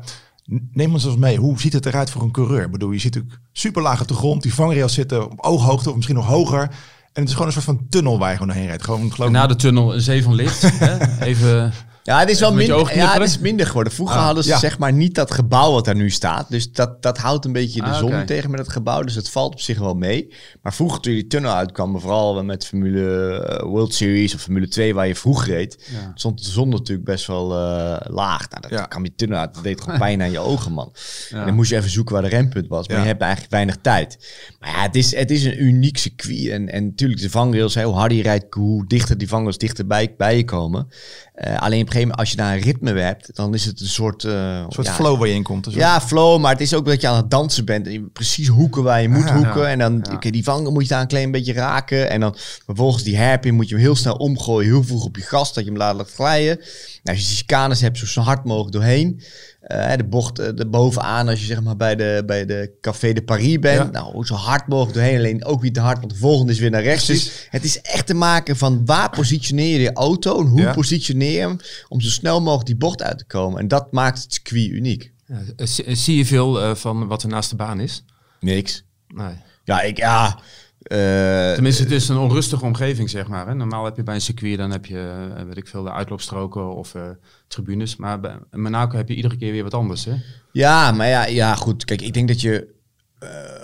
[0.72, 1.36] neem ons eens mee.
[1.36, 2.64] Hoe ziet het eruit voor een coureur?
[2.64, 4.42] Ik bedoel, je zit natuurlijk super laag op de grond.
[4.42, 6.62] Die vangrails zitten op ooghoogte of misschien nog hoger.
[6.62, 8.84] En het is gewoon een soort van tunnel waar je gewoon heen rijdt.
[8.84, 10.62] Gewoon, geloof Na de tunnel een zee van licht.
[10.78, 11.20] hè?
[11.20, 11.72] Even,
[12.06, 13.92] Ja, het is wel je minder, ja, het is minder geworden.
[13.92, 14.58] Vroeger Ah, hadden ze ja.
[14.58, 16.46] zeg maar niet dat gebouw wat daar nu staat.
[16.50, 19.02] Dus dat, dat houdt een beetje de Ah, zon tegen met het gebouw.
[19.02, 20.34] Dus het valt op zich wel mee.
[20.62, 24.94] Maar vroeger toen die tunnel uitkwam, vooral met Formule eh, World Series of Formule 2
[24.94, 26.12] waar je vroeg reed, Ja.
[26.14, 28.48] stond de zon natuurlijk best wel eh, laag.
[28.50, 29.54] Nou, dat kwam die tunnel uit.
[29.54, 30.92] Dat deed gewoon pijn aan je ogen, man.
[31.30, 32.88] En dan moest je even zoeken waar de rempunt was.
[32.88, 34.18] Maar je hebt eigenlijk weinig tijd.
[34.60, 36.48] Maar ja, het is, het is een uniek circuit.
[36.48, 40.14] En, en natuurlijk de vangrails, hè, hoe harder je rijdt, hoe dichter die vangrails dichterbij
[40.16, 40.88] bij je komen.
[41.34, 44.24] Eh, alleen gegeven moment, als je daar een ritme hebt, dan is het een soort...
[44.24, 45.64] eh, Een soort ja, flow waar je in komt.
[45.64, 47.86] Dus Ja, flow, maar het is ook dat je aan het dansen bent.
[47.86, 49.60] En precies hoeken waar je moet Ah, hoeken.
[49.60, 49.66] ja.
[49.68, 50.30] En dan, Ja.
[50.30, 52.10] die vangen moet je daar een klein beetje raken.
[52.10, 54.70] En dan vervolgens die hairpin moet je hem heel snel omgooien.
[54.70, 56.60] Heel vroeg op je gas, dat je hem laat glijden.
[57.04, 59.22] Nou, als je die chicanes hebt, zo, zo hard mogelijk doorheen.
[59.60, 63.12] Eh, de bocht uh, er bovenaan, als je zeg maar bij de, bij de Café
[63.12, 63.78] de Paris bent.
[63.94, 64.00] Ja.
[64.02, 65.16] Nou, zo hard mogelijk doorheen.
[65.18, 67.04] Alleen ook niet te hard, want de volgende is weer naar rechts.
[67.04, 67.24] Precies.
[67.24, 70.72] Dus het is echt te maken van waar positioneer je je auto en hoe Ja.
[70.72, 71.56] positioneer je hem
[71.88, 73.60] om zo snel mogelijk die bocht uit te komen.
[73.60, 75.12] En dat maakt het circuit uniek.
[75.26, 78.04] ja, eh, zie- je veel van wat er naast de baan is?
[78.40, 78.84] Niks.
[79.08, 79.34] Nee.
[79.64, 80.38] Ja, ik, ja.
[80.84, 83.46] Eh, Tenminste, het is een onrustige omgeving, zeg maar.
[83.46, 83.54] Hè.
[83.54, 86.74] Normaal heb je bij een circuit, dan heb je, eh, weet ik veel, de uitloopstroken
[86.74, 87.02] of eh,
[87.48, 87.96] tribunes.
[87.96, 90.12] Maar bij Monaco heb je iedere keer weer wat anders, hè?
[90.52, 91.84] ja, maar ja, ja, goed.
[91.84, 92.72] Kijk, ik denk dat je.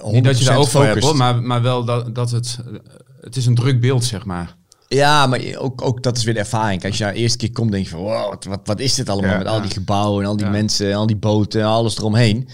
[0.00, 2.58] 100% Niet dat je daar ook voor hebt, hoor, maar, maar wel dat, dat het...
[3.20, 4.56] Het is een druk beeld, zeg maar.
[4.88, 6.84] Ja, maar ook, ook dat is weer de ervaring.
[6.84, 8.00] Als je nou de eerste keer komt, denk je van...
[8.00, 10.52] Wow, wat, wat, is dit allemaal Ja, met al die gebouwen en al die Ja.
[10.52, 12.48] mensen en al die boten en alles eromheen.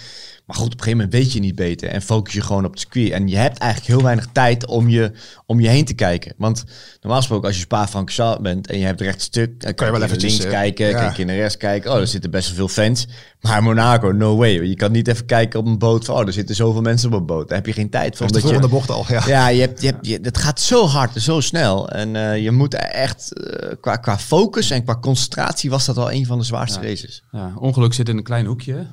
[0.46, 2.70] Maar goed, op een gegeven moment weet je niet beter en focus je gewoon op
[2.70, 3.10] het circuit.
[3.10, 5.12] En je hebt eigenlijk heel weinig tijd om je,
[5.46, 6.34] om je heen te kijken.
[6.36, 6.64] Want
[7.00, 10.02] normaal gesproken, als je Spa-Francorchamps bent en je hebt recht stuk, dan kan je wel
[10.02, 10.98] even links kijken, ja.
[10.98, 11.92] kijk je naar rechts kijken.
[11.92, 13.06] Oh, er zitten best wel veel fans.
[13.40, 14.50] Maar Monaco, no way.
[14.50, 17.20] Je kan niet even kijken op een boot van, oh, er zitten zoveel mensen op
[17.20, 17.48] een boot.
[17.48, 18.26] Daar heb je geen tijd voor.
[18.26, 19.04] Dat is de je- volgende bocht al.
[19.08, 19.22] Ja.
[19.26, 21.88] ja, je hebt, je hebt, je, het gaat zo hard en zo snel.
[21.88, 26.12] En eh, je moet echt, eh, qua, qua focus en qua concentratie was dat wel
[26.12, 27.22] een van de zwaarste races.
[27.30, 28.86] Ja, ongeluk zit in een klein hoekje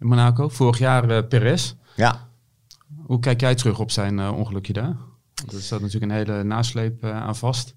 [0.00, 0.48] in Monaco.
[0.48, 1.74] Vorig jaar eh, Perez.
[1.96, 2.28] Ja.
[3.04, 4.96] Hoe kijk jij terug op zijn eh, ongelukje daar?
[5.34, 7.74] Want Er staat natuurlijk een hele nasleep eh, aan vast.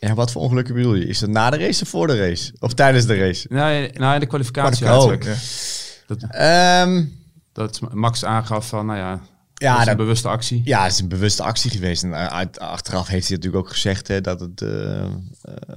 [0.00, 1.06] ja, wat voor ongelukken bedoel je?
[1.06, 2.52] Is dat na de race of voor de race?
[2.58, 3.46] Of tijdens de race?
[3.50, 4.90] Nee, nou, in de kwalificatie Oh.
[4.92, 5.24] eigenlijk.
[5.24, 6.82] Ja.
[6.82, 7.04] Ehm,
[7.52, 9.20] Dat Max aangaf van, nou ja, dat
[9.54, 10.60] ja, is een dat, bewuste actie.
[10.64, 12.02] ja, het is een bewuste actie geweest.
[12.02, 14.64] En uit, achteraf heeft hij natuurlijk ook gezegd hè, dat, het,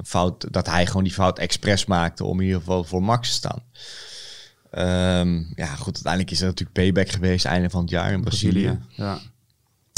[0.03, 3.33] fout, dat hij gewoon die fout expres maakte om in ieder geval voor Max te
[3.35, 3.61] staan.
[4.71, 8.61] Ehm, ja, goed, uiteindelijk is er natuurlijk payback geweest, einde van het jaar in Brazilië.
[8.61, 8.79] Brazilië.
[8.89, 9.19] Ja.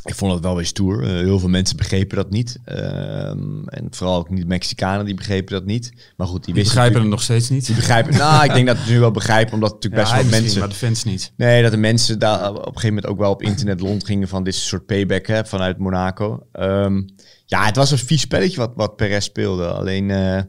[0.04, 1.04] Ik vond het wel weer stoer.
[1.04, 2.60] Eh, heel veel mensen begrepen dat niet.
[2.66, 5.92] Ehm, en vooral ook niet Mexicanen, die begrepen dat niet.
[6.18, 7.66] Maar goed, die begrijpen het nog steeds niet.
[7.66, 10.42] Die begrijpen, nou, ik denk dat ze nu wel begrijpen, omdat natuurlijk Ja, best wel
[10.42, 10.60] mensen...
[10.60, 11.32] maar de fans niet.
[11.36, 14.44] Nee, dat de mensen daar op een gegeven moment ook wel op internet rondgingen van
[14.44, 16.46] dit soort payback hè, vanuit Monaco.
[16.52, 17.02] Ehm,
[17.46, 19.68] ja, het was een vies spelletje wat, wat Perez speelde.
[19.68, 20.42] Alleen eh,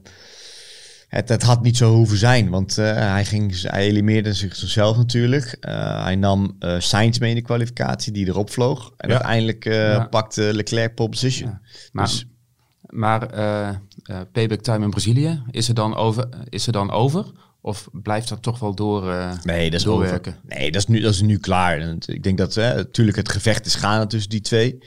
[1.16, 4.96] het, het had niet zo hoeven zijn, want eh, hij, ging, hij elimineerde zich- zichzelf
[4.96, 5.56] natuurlijk.
[5.60, 8.92] Eh, hij nam eh Sainz mee in de kwalificatie, die erop vloog.
[8.96, 9.14] En Ja.
[9.14, 10.06] uiteindelijk Ja.
[10.10, 11.50] pakte Leclerc pole position.
[11.50, 11.60] Ja.
[11.92, 12.26] Maar, Dus-
[12.86, 13.26] maar
[14.32, 16.28] payback time in Brazilië, is er dan over?
[16.48, 17.26] Is er dan over
[17.60, 19.14] of blijft dat toch wel door?
[19.42, 20.32] Nee, dat is doorwerken?
[20.44, 20.56] over.
[20.58, 21.78] Nee, dat is nu, dat is nu klaar.
[21.78, 24.78] En ik denk dat natuurlijk het gevecht is gaande tussen die twee.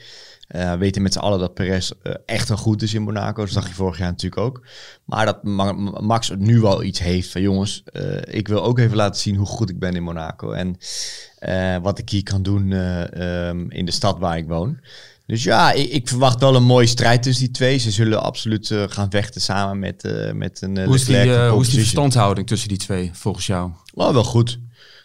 [0.46, 3.44] Eh, we weten met z'n allen dat Perez eh, echt wel goed is in Monaco.
[3.44, 4.66] Dat zag je vorig jaar natuurlijk ook.
[5.04, 8.02] Maar dat Ma- Ma- Max nu wel iets heeft van jongens, eh,
[8.34, 10.50] ik wil ook even laten zien hoe goed ik ben in Monaco.
[10.50, 10.76] En
[11.82, 14.80] wat ik hier kan doen eh, ehm, in de stad waar ik woon.
[15.26, 17.78] Dus ja, ik, ik verwacht wel een mooie strijd tussen die twee.
[17.78, 20.02] Ze zullen absoluut gaan vechten samen met,
[20.34, 21.16] met een Hoe is die,
[21.48, 23.70] hoe is die verstandhouding tussen die twee volgens jou?
[23.94, 24.58] Oh, wel goed.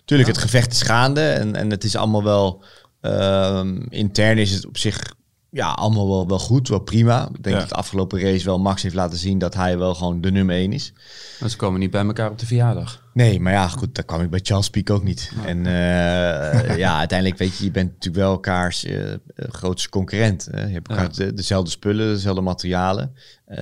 [0.05, 2.63] Tuurlijk, het gevecht is gaande en, en het is allemaal wel...
[3.01, 5.13] ehm, intern is het op zich
[5.51, 7.21] ja, allemaal wel, wel goed, wel prima.
[7.33, 7.61] Ik denk Ja.
[7.61, 10.55] dat de afgelopen race wel Max heeft laten zien dat hij wel gewoon de nummer
[10.55, 10.93] 1 is.
[11.39, 13.00] Maar ze komen niet bij elkaar op de verjaardag.
[13.13, 15.31] Nee, maar ja, goed, daar kwam ik bij Charles Peak ook niet.
[15.45, 19.03] En eh, ja, uiteindelijk weet je, je bent natuurlijk wel elkaars eh,
[19.35, 20.47] grootste concurrent.
[20.51, 20.65] hè.
[20.65, 21.09] je hebt elkaar Ja.
[21.25, 23.15] de- dezelfde spullen, dezelfde materialen.
[23.45, 23.57] Eh,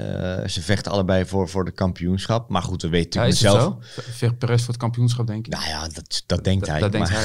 [0.48, 2.50] ze vechten allebei voor, voor de kampioenschap.
[2.50, 3.76] Maar goed, we weten Ja, zelf...
[4.12, 5.54] Vecht Perez voor het kampioenschap, denk ik.
[5.54, 6.80] Nou ja, dat, dat denkt hij.
[6.80, 7.24] dat denkt hij.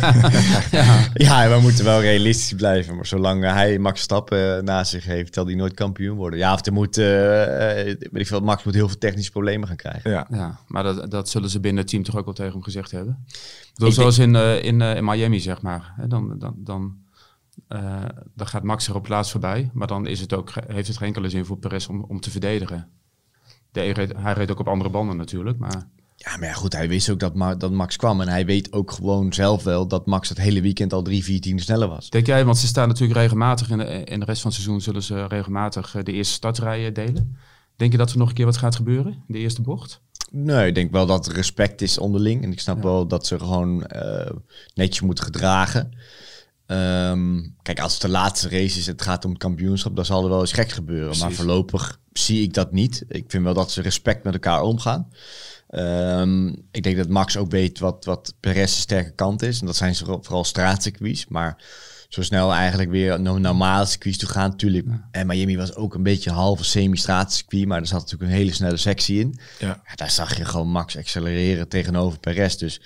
[0.80, 0.98] ja.
[1.14, 2.96] Ja, we moeten wel realistisch blijven.
[2.96, 6.38] Maar zolang hij Max Stappen naast zich heeft, zal hij nooit kampioen worden.
[6.38, 10.10] Ja, of er moet, weet ik veel, Max moet heel veel technische problemen gaan krijgen.
[10.10, 10.26] Ja.
[10.30, 12.90] Ja, maar dat, dat zullen ze binnen het team toch ook wel tegen hem gezegd
[12.90, 13.24] hebben.
[13.74, 15.92] Bedoel, zoals in, eh, in, eh, in Miami, zeg maar.
[15.96, 16.96] Hè, dan, dan, dan,
[17.68, 18.02] eh,
[18.34, 19.70] dan gaat Max er op plaats voorbij.
[19.72, 22.30] Maar dan is het ook, heeft het geen enkele zin voor Perez om, om te
[22.30, 22.88] verdedigen.
[23.70, 25.58] De, reed- hij reed ook op andere banden natuurlijk.
[25.58, 28.20] Maar Ja, maar ja, goed, hij wist ook dat, Ma- dat Max kwam.
[28.20, 31.40] En hij weet ook gewoon zelf wel dat Max het hele weekend al drie, vier
[31.40, 32.10] tienden sneller was.
[32.10, 34.80] denk jij, want ze staan natuurlijk regelmatig in de, in de rest van het seizoen
[34.80, 37.36] zullen ze regelmatig de eerste startrijen delen.
[37.76, 40.00] Denk je dat er nog een keer wat gaat gebeuren in de eerste bocht?
[40.30, 42.42] Nee, ik denk wel dat er respect is onderling.
[42.42, 44.30] En ik snap wel dat ze gewoon eh,
[44.74, 45.92] netjes moeten gedragen.
[46.66, 50.22] Ehm, kijk, als het de laatste race is, het gaat om het kampioenschap, dan zal
[50.22, 51.18] er wel eens gek gebeuren.
[51.18, 53.04] Maar voorlopig zie ik dat niet.
[53.08, 55.08] Ik vind wel dat ze respect met elkaar omgaan.
[55.68, 59.60] Ehm, ik denk dat Max ook weet wat, wat Perez' sterke kant is.
[59.60, 61.26] En dat zijn ze vooral straatcircuits.
[61.26, 61.64] Maar
[62.08, 64.56] zo snel eigenlijk weer naar normale circuits toe gaan.
[64.56, 67.66] Tuurlijk, en Miami was ook een beetje een halve semi-straatcircuit.
[67.66, 69.38] Maar er zat natuurlijk een hele snelle sectie in.
[69.58, 69.66] Ja.
[69.66, 72.54] Ja, daar zag je gewoon Max accelereren tegenover Perez.
[72.56, 72.80] Dus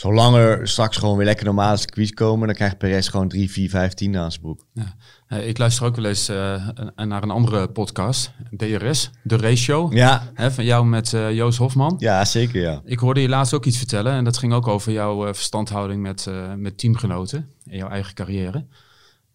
[0.00, 3.68] zolang er straks gewoon weer lekker normale circuits komen, dan krijgt Perez gewoon 3, 4,
[3.68, 4.66] 5, 10 aan zijn broek.
[4.72, 4.94] Ja.
[5.26, 9.92] Eh, ik luister ook wel eens eh, naar een andere podcast, DRS, de Race Show.
[9.92, 11.96] Ja, Hè, van jou met eh, Joost Hofman.
[11.98, 12.80] ja zeker ja.
[12.84, 16.26] Ik hoorde je laatst ook iets vertellen en dat ging ook over jouw verstandhouding met,
[16.56, 18.66] met teamgenoten in jouw eigen carrière.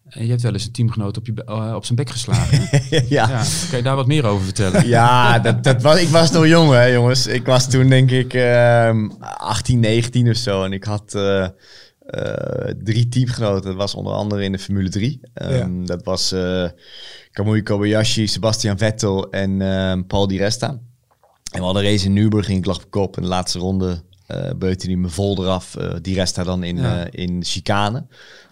[0.08, 2.60] En je hebt wel eens een teamgenoot op, je, eh, op zijn bek geslagen.
[2.90, 3.28] ja.
[3.28, 3.44] ja.
[3.68, 4.86] Kan je daar wat meer over vertellen?
[4.88, 7.26] Ja, dat, dat was, ik was nog jong, hè, jongens.
[7.26, 10.64] Ik was toen denk ik ehm 18, 19 of zo.
[10.64, 11.50] En ik had eh, eh,
[12.82, 13.64] drie teamgenoten.
[13.64, 15.20] Dat was onder andere in de Formule 3.
[15.34, 16.68] Ehm, Dat was eh
[17.30, 20.68] Kamui Kobayashi, Sebastian Vettel en ehm, Paul Di Resta.
[20.68, 22.58] En we hadden een race in Nürburgring.
[22.58, 23.16] Ik lag op kop.
[23.16, 25.76] In de laatste ronde eh beutte hij me vol eraf.
[25.76, 27.04] eh Di Resta dan in, Ja.
[27.06, 28.06] eh, in chicane.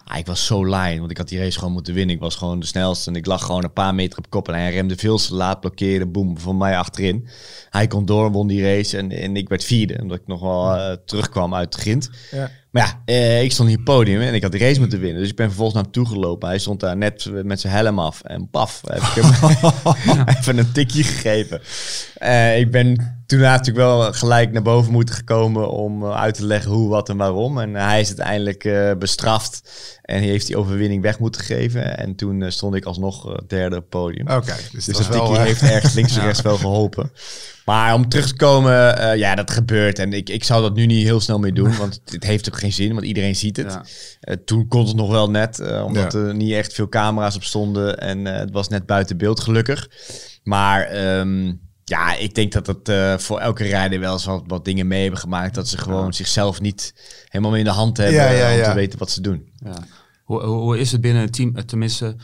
[0.07, 2.15] Ah, ik was zo lijn, want ik had die race gewoon moeten winnen.
[2.15, 4.47] Ik was gewoon de snelste en ik lag gewoon een paar meter op kop.
[4.47, 7.27] En hij remde veel te laat, blokkeerde, boem, van mij achterin.
[7.69, 9.99] Hij kon door, won die race en, en ik werd vierde.
[10.01, 12.09] Omdat ik nog wel eh, terugkwam uit grind.
[12.31, 12.51] Ja.
[12.75, 14.99] Maar ja, eh, ik stond hier op het podium en ik had de race moeten
[14.99, 15.21] winnen.
[15.21, 16.47] Dus ik ben vervolgens naar hem toe gelopen.
[16.47, 18.21] Hij stond daar net met zijn helm af.
[18.21, 21.61] En paf, heb ik hem even een tikje gegeven.
[22.15, 26.45] Eh, ik ben toen natuurlijk wel gelijk naar boven moeten gekomen om eh, uit te
[26.45, 27.59] leggen hoe, wat en waarom.
[27.59, 29.61] En hij is uiteindelijk eh, bestraft
[30.05, 31.97] en heeft die overwinning weg moeten geven.
[31.97, 34.27] En toen eh, stond ik alsnog eh, derde op het podium.
[34.27, 37.11] Oké, dus, Dus dat tikje eh, heeft ergens links en rechts wel geholpen.
[37.65, 39.99] Maar om terug te komen, eh, ja, dat gebeurt.
[39.99, 42.59] En ik, ik zou dat nu niet heel snel meer doen, want het heeft ook
[42.59, 43.71] geen zin, want iedereen ziet het.
[43.71, 43.85] Ja.
[44.19, 46.19] Eh, toen kon het nog wel net, eh, omdat Ja.
[46.19, 49.89] er niet echt veel camera's op stonden en het was net buiten beeld gelukkig.
[50.43, 54.87] Maar ehm, ja, ik denk dat het voor elke rijder wel eens wat, wat dingen
[54.87, 55.55] mee hebben gemaakt.
[55.55, 56.93] Dat ze gewoon zichzelf niet
[57.27, 59.51] helemaal meer in de hand hebben om te weten wat ze doen.
[59.55, 59.75] Ja.
[60.23, 62.15] Hoe, hoe, is het binnen een team, tenminste,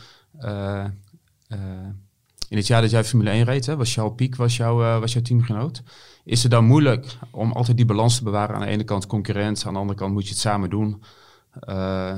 [2.52, 5.00] in het jaar dat jij Formule 1 reed, hè, was jouw piek, was, jouw eh,
[5.00, 5.82] was jouw teamgenoot.
[6.24, 8.54] Is het dan moeilijk om altijd die balans te bewaren?
[8.54, 11.02] Aan de ene kant concurrent, aan de andere kant moet je het samen doen.
[11.60, 12.14] Eh,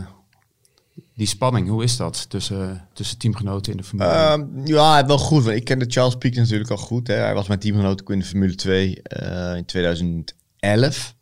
[1.15, 4.19] die spanning, hoe is dat tussen, tussen teamgenoten in de Formule 1?
[4.19, 5.45] Ehm, ja, wel goed.
[5.45, 7.07] Want ik kende Charles Piek natuurlijk al goed.
[7.07, 7.15] Hè.
[7.15, 11.15] Hij was mijn teamgenoot in de Formule 2 eh, in 2011.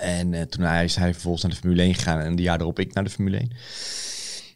[0.00, 2.78] En toen hij is hij vervolgens naar de Formule 1 gegaan en een jaar erop
[2.78, 3.52] ik naar de Formule 1.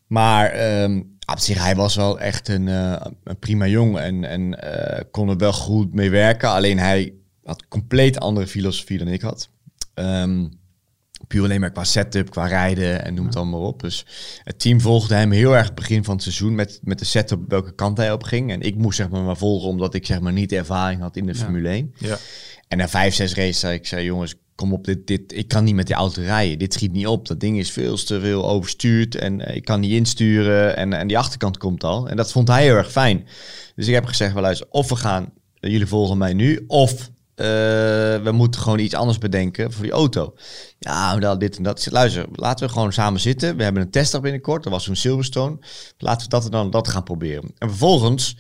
[0.07, 4.61] Maar ehm, op zich, hij was wel echt een, eh, een prima jongen en, en
[4.61, 6.49] eh, kon er wel goed mee werken.
[6.49, 7.15] Alleen hij
[7.45, 9.49] had compleet andere filosofie dan ik had.
[9.95, 10.47] Ehm,
[11.27, 13.81] puur alleen maar qua setup, qua rijden en noem het allemaal op.
[13.81, 14.07] Dus
[14.45, 17.41] het team volgde hem heel erg het begin van het seizoen met, met de setup
[17.49, 18.51] welke kant hij op ging.
[18.51, 21.17] En ik moest zeg maar maar volgen omdat ik zeg maar niet de ervaring had
[21.17, 21.95] in de Formule 1.
[21.99, 22.19] Ja.
[22.69, 25.65] En na vijf, zes races zei ik, zei, jongens, kom op, dit, dit, ik kan
[25.65, 26.59] niet met die auto rijden.
[26.59, 27.29] Dit schiet niet op.
[27.29, 30.77] Dat ding is veel te veel overstuurd en eh, ik kan niet insturen.
[30.77, 32.09] En, en die achterkant komt al.
[32.09, 33.27] En dat vond hij heel erg fijn.
[33.75, 37.11] Dus ik heb gezegd, wel luister, of we gaan, eh, jullie volgen mij nu, of
[37.35, 37.47] eh,
[38.23, 40.35] we moeten gewoon iets anders bedenken voor die auto.
[40.79, 41.89] Ja, dan dit en dat.
[41.91, 43.57] Luister, laten we gewoon samen zitten.
[43.57, 44.63] We hebben een testdag binnenkort.
[44.63, 45.59] Dat was toen Silverstone.
[45.99, 47.51] Laten we dat dan dat gaan proberen.
[47.59, 48.37] En vervolgens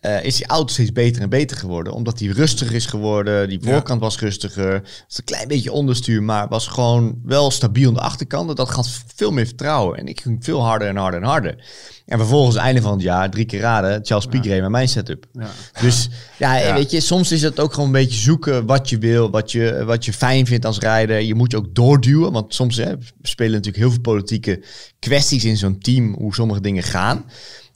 [0.00, 1.92] eh, is die auto steeds beter en beter geworden.
[1.92, 3.48] Omdat die rustiger is geworden.
[3.48, 4.72] Die voorkant was rustiger.
[4.72, 8.56] Het was een klein beetje onderstuur, maar was gewoon wel stabiel aan de achterkant.
[8.56, 9.98] Dat gaf veel meer vertrouwen.
[9.98, 11.64] En ik ging veel harder en harder en harder.
[12.06, 15.26] En vervolgens, einde van het jaar, drie keer raden, Charles reed met mijn setup.
[15.32, 15.50] Ja.
[15.80, 19.30] Dus ja, weet je, soms is het ook gewoon een beetje zoeken wat je wil,
[19.30, 21.20] wat je, wat je fijn vindt als rijder.
[21.20, 24.62] Je moet je ook doorduwen, want soms hè, spelen natuurlijk heel veel politieke
[24.98, 27.24] kwesties in zo'n team, hoe sommige dingen gaan.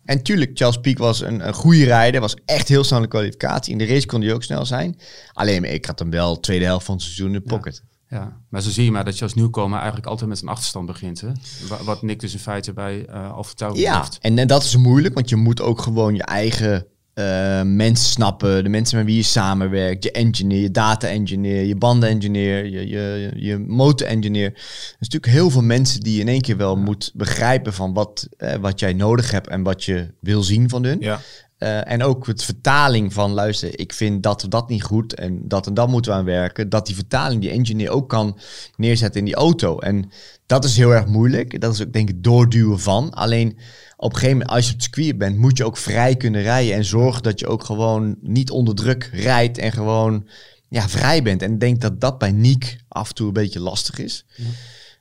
[0.04, 3.10] En tuurlijk, Charles Piek was een, een goede rijder, was echt heel snel in de
[3.10, 3.72] kwalificatie.
[3.72, 4.98] In de race kon hij ook snel zijn.
[5.32, 7.82] Alleen, ik had hem wel de tweede helft van het seizoen in de pocket.
[8.08, 10.86] Ja, maar zo zie je maar dat je als nieuwkomer eigenlijk altijd met een achterstand
[10.86, 11.20] begint.
[11.20, 11.28] Hè?
[11.68, 14.18] Wa- Wat Nick dus in feite bij eh Alfa Tauri Ja, heeft.
[14.20, 18.62] en, en dat is moeilijk, want je moet ook gewoon je eigen eh, mensen snappen.
[18.64, 20.04] De mensen met wie je samenwerkt.
[20.04, 24.46] Je engineer, je data-engineer, je banden-engineer, je, je, je motor-engineer.
[24.46, 27.92] Er is natuurlijk heel veel mensen die je in één keer wel moet begrijpen van
[27.92, 31.00] wat, eh, wat jij nodig hebt en wat je wil zien van hun.
[31.00, 31.20] Ja.
[31.62, 35.48] Eh, en ook het vertaling van, luister, ik vind dat of dat niet goed en
[35.48, 36.68] dat en dat moeten we aan werken.
[36.68, 38.38] Dat die vertaling die engineer ook kan
[38.76, 39.78] neerzetten in die auto.
[39.78, 40.10] En
[40.46, 41.60] dat is heel erg moeilijk.
[41.60, 43.10] Dat is ook denk ik doorduwen van.
[43.10, 43.58] Alleen
[44.02, 46.42] op een gegeven moment, als je op het circuit bent, moet je ook vrij kunnen
[46.42, 46.74] rijden.
[46.74, 50.26] En zorgen dat je ook gewoon niet onder druk rijdt en gewoon
[50.68, 51.42] ja, vrij bent.
[51.42, 54.24] En ik denk dat dat bij Niek af en toe een beetje lastig is.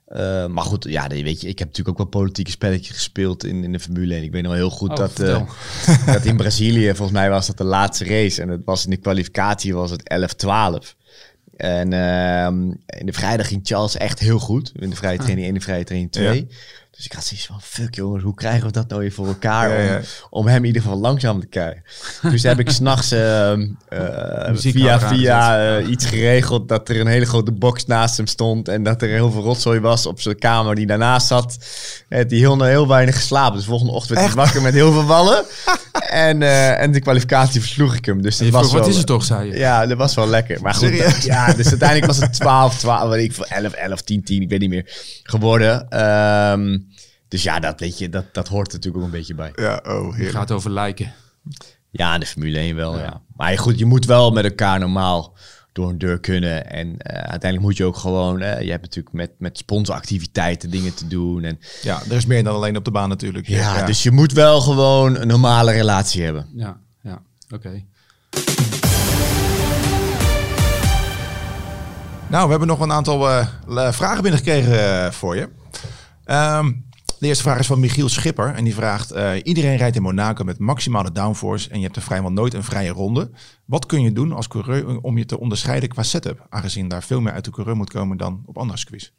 [0.06, 3.64] Eh, maar goed, ja, weet je, ik heb natuurlijk ook wel politieke spelletjes gespeeld in,
[3.64, 4.22] in de Formule 1.
[4.22, 5.42] Ik weet nog heel goed Oh, dat, eh,
[6.14, 8.42] dat in Brazilië, volgens mij was dat de laatste race.
[8.42, 10.02] En het was in de kwalificatie was het
[10.86, 10.94] 11-12.
[11.56, 14.72] En ehm, in de vrijdag ging Charles echt heel goed.
[14.74, 16.48] In de vrije training 1 en de vrije training 2.
[16.96, 19.68] Dus ik had zoiets van, fuck jongens, hoe krijgen we dat nou weer voor elkaar?
[19.68, 19.96] Ja, ja.
[19.96, 21.82] Om, om hem in ieder geval langzaam te krijgen.
[22.22, 27.26] Dus heb ik s'nachts ehm eh via, via eh, iets geregeld dat er een hele
[27.26, 28.68] grote box naast hem stond.
[28.68, 31.56] En dat er heel veel rotzooi was op zijn kamer die daarnaast zat.
[32.08, 33.56] Eh, die heel, heel weinig geslapen.
[33.56, 35.44] Dus volgende ochtend werd hij wakker met heel veel wallen.
[36.28, 38.22] en, eh, en de kwalificatie versloeg ik hem.
[38.22, 39.58] Dus dat was vroeg, wat is het toch, zei je?
[39.58, 40.62] ja, dat was wel lekker.
[40.62, 44.24] Maar goed, ja, dus uiteindelijk was het 12, 12, weet ik veel, 11, 11, 10,
[44.24, 44.90] 10, ik weet niet meer,
[45.22, 45.88] geworden.
[45.88, 46.78] Ehm,
[47.32, 49.52] dus ja, dat, weet je, dat, dat hoort natuurlijk ook een beetje bij.
[49.54, 51.12] Ja, oh, Het gaat over lijken.
[51.90, 53.20] Ja, de Formule 1 wel, ja.
[53.36, 55.36] Maar goed, je moet wel met elkaar normaal
[55.72, 56.70] door een deur kunnen.
[56.70, 60.94] En eh, uiteindelijk moet je ook gewoon, eh, je hebt natuurlijk met, met sponsoractiviteiten dingen
[60.94, 61.44] te doen.
[61.44, 63.48] En, Ja, er is meer dan alleen op de baan natuurlijk.
[63.48, 66.46] ja, dus je moet wel gewoon een normale relatie hebben.
[66.54, 67.22] Ja, ja,
[67.54, 67.82] oké.
[72.28, 75.48] Nou, we hebben nog een aantal eh, le- vragen binnengekregen voor je.
[76.24, 76.72] Ehm,
[77.22, 78.54] De eerste vraag is van Michiel Schipper.
[78.54, 82.02] En die vraagt, eh, iedereen rijdt in Monaco met maximale downforce en je hebt er
[82.02, 83.30] vrijwel nooit een vrije ronde.
[83.64, 86.46] Wat kun je doen als coureur om je te onderscheiden qua setup?
[86.48, 89.12] Aangezien daar veel meer uit de coureur moet komen dan op andere circuits.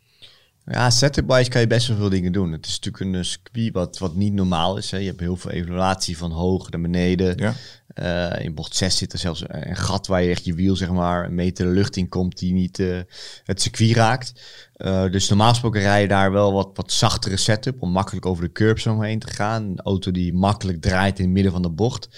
[0.66, 2.52] Ja, setup-wise kan je best wel veel dingen doen.
[2.52, 4.92] Het is natuurlijk een circuit wat, wat niet normaal is.
[4.92, 4.98] Hè.
[4.98, 7.38] Je hebt heel veel evaluatie van hoog naar beneden.
[7.38, 7.54] Ja.
[7.94, 10.90] Eh, in bocht 6 zit er zelfs een gat waar je echt je wiel zeg
[10.90, 13.00] maar een meter de lucht in komt die niet eh,
[13.44, 14.34] het circuit raakt.
[14.74, 18.44] Eh, dus normaal gesproken rij je daar wel wat, wat zachtere setup om makkelijk over
[18.44, 19.64] de curbs omheen te gaan.
[19.64, 22.10] Een auto die makkelijk draait in het midden van de bocht.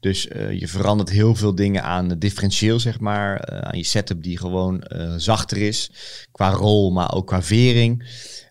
[0.00, 3.46] Dus je verandert heel veel dingen aan het differentieel, zeg maar.
[3.62, 4.84] aan je setup die gewoon
[5.16, 5.90] zachter is.
[6.32, 8.04] Qua rol, maar ook qua vering.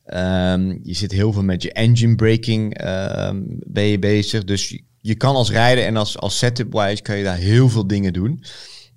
[0.06, 4.44] Ehm, je zit heel veel met je engine braking ehm, ben je bezig.
[4.44, 7.88] Dus je, je kan als rijder en als, als setup-wise kan je daar heel veel
[7.88, 8.44] dingen doen.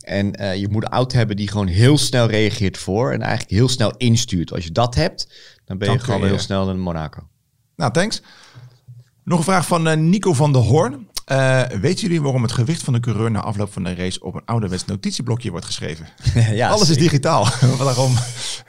[0.00, 3.12] En eh, je moet een auto hebben die gewoon heel snel reageert voor.
[3.12, 4.52] En eigenlijk heel snel instuurt.
[4.52, 5.28] Als je dat hebt,
[5.64, 7.28] dan ben je Dan gewoon je- heel snel in Monaco.
[7.76, 8.22] Nou, thanks.
[9.24, 11.08] Nog een vraag van eh, Nico van der Hoorn.
[11.26, 14.34] Eh weten jullie waarom het gewicht van de coureur na afloop van de race op
[14.34, 16.06] een ouderwets notitieblokje wordt geschreven?
[16.52, 17.48] ja, Alles is digitaal.
[17.78, 18.14] Waarom?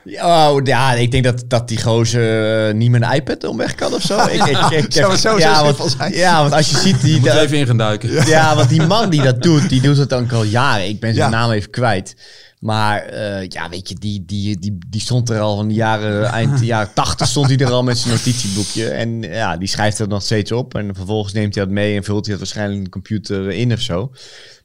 [0.04, 3.58] Ja, oh, ja, ik denk dat, dat die gozer eh, niet met een iPad om
[3.58, 4.17] weg kan of zo.
[4.28, 6.13] ik, ik, ik, Zou het zo- ja, zo want, zijn?
[6.13, 7.02] ja, want als je ziet...
[7.02, 8.26] Die, Moet even in gaan duiken.
[8.28, 10.88] ja, want die man die dat doet, die doet het dan al jaren.
[10.88, 11.38] Ik ben zijn Ja.
[11.38, 12.15] naam even kwijt.
[12.60, 16.26] Maar eh, ja, weet je, die, die, die, die stond er al van de jaren,
[16.26, 18.89] eind de jaren 80 stond hij er al met zijn notitieboekje.
[18.89, 20.76] En ja, die schrijft het nog steeds op.
[20.76, 23.74] En vervolgens neemt hij dat mee en vult hij het waarschijnlijk in de computer in
[23.74, 24.12] of zo.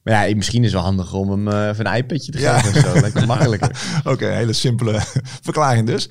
[0.02, 2.59] Maar ja, misschien is het wel handig om hem eh, even een iPadje te Ja.
[2.59, 3.00] geven of zo.
[3.00, 3.83] Lijkt me makkelijker.
[4.05, 5.00] Oké, hele simpele
[5.42, 6.09] verklaring dus.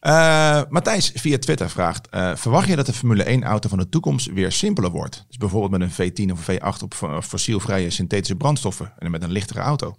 [0.00, 4.32] Eh, Matthijs via Twitter vraagt: eh, Verwacht je dat de Formule 1-auto van de toekomst
[4.32, 5.24] weer simpeler wordt?
[5.28, 9.22] Dus bijvoorbeeld met een V10 of een V8 op fo- fossielvrije synthetische brandstoffen en met
[9.22, 9.96] een lichtere auto.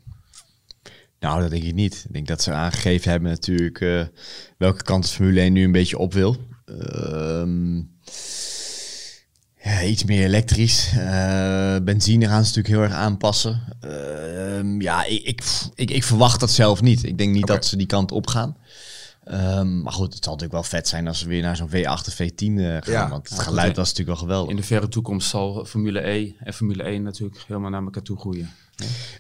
[1.20, 2.04] Nou, dat denk ik niet.
[2.08, 4.02] Ik denk dat ze aangegeven hebben natuurlijk eh,
[4.58, 6.36] welke kant het Formule 1 nu een beetje op wil.
[6.66, 7.76] Ehm,
[9.64, 10.92] ja, iets meer elektrisch.
[10.98, 13.62] Eh, benzine gaan ze natuurlijk heel erg aanpassen.
[13.80, 15.44] Ehm, ja, ik, ik,
[15.76, 17.04] ik, ik verwacht dat zelf niet.
[17.04, 18.58] Ik denk niet dat ze die kant op gaan.
[19.26, 22.08] Ehm, maar goed, het zal natuurlijk wel vet zijn als ze weer naar zo'n V8
[22.08, 22.82] of V10 eh, gaan.
[22.86, 23.10] Ja.
[23.10, 24.50] want het geluid was natuurlijk wel geweldig.
[24.50, 28.18] In de verre toekomst zal Formule E en Formule 1 natuurlijk helemaal naar elkaar toe
[28.18, 28.50] groeien.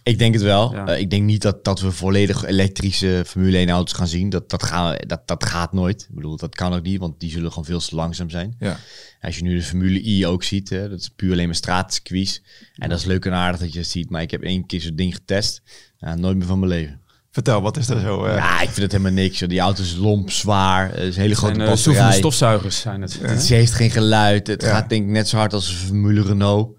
[0.03, 0.73] Ik denk het wel.
[0.73, 0.87] Ja.
[0.87, 4.29] Eh, ik denk niet dat, dat we volledig elektrische Formule 1 auto's gaan zien.
[4.29, 6.01] Dat, dat, gaan, we- dat, dat gaat nooit.
[6.09, 8.55] Ik bedoel, dat kan ook niet, want die zullen gewoon veel te langzaam zijn.
[8.59, 8.77] Ja.
[9.21, 12.41] Als je nu de Formule I ook ziet, hè, dat is puur alleen maar straatcircuits.
[12.75, 14.09] En dat is leuk en aardig dat je het ziet.
[14.09, 15.61] Maar ik heb één keer zo'n ding getest.
[15.97, 16.99] Ja, nooit meer van mijn leven.
[17.31, 18.25] Vertel, wat is er zo?
[18.25, 19.39] eh, Ja, ik vind het helemaal niks.
[19.39, 19.49] joh.
[19.49, 20.89] Die auto is lomp, zwaar.
[20.91, 23.19] Het is een hele grote En uh, stofzuigers zijn het.
[23.21, 24.47] Het is- heeft geen geluid.
[24.47, 24.67] Het Ja.
[24.69, 26.74] gaat denk ik net zo hard als een Formule Renault.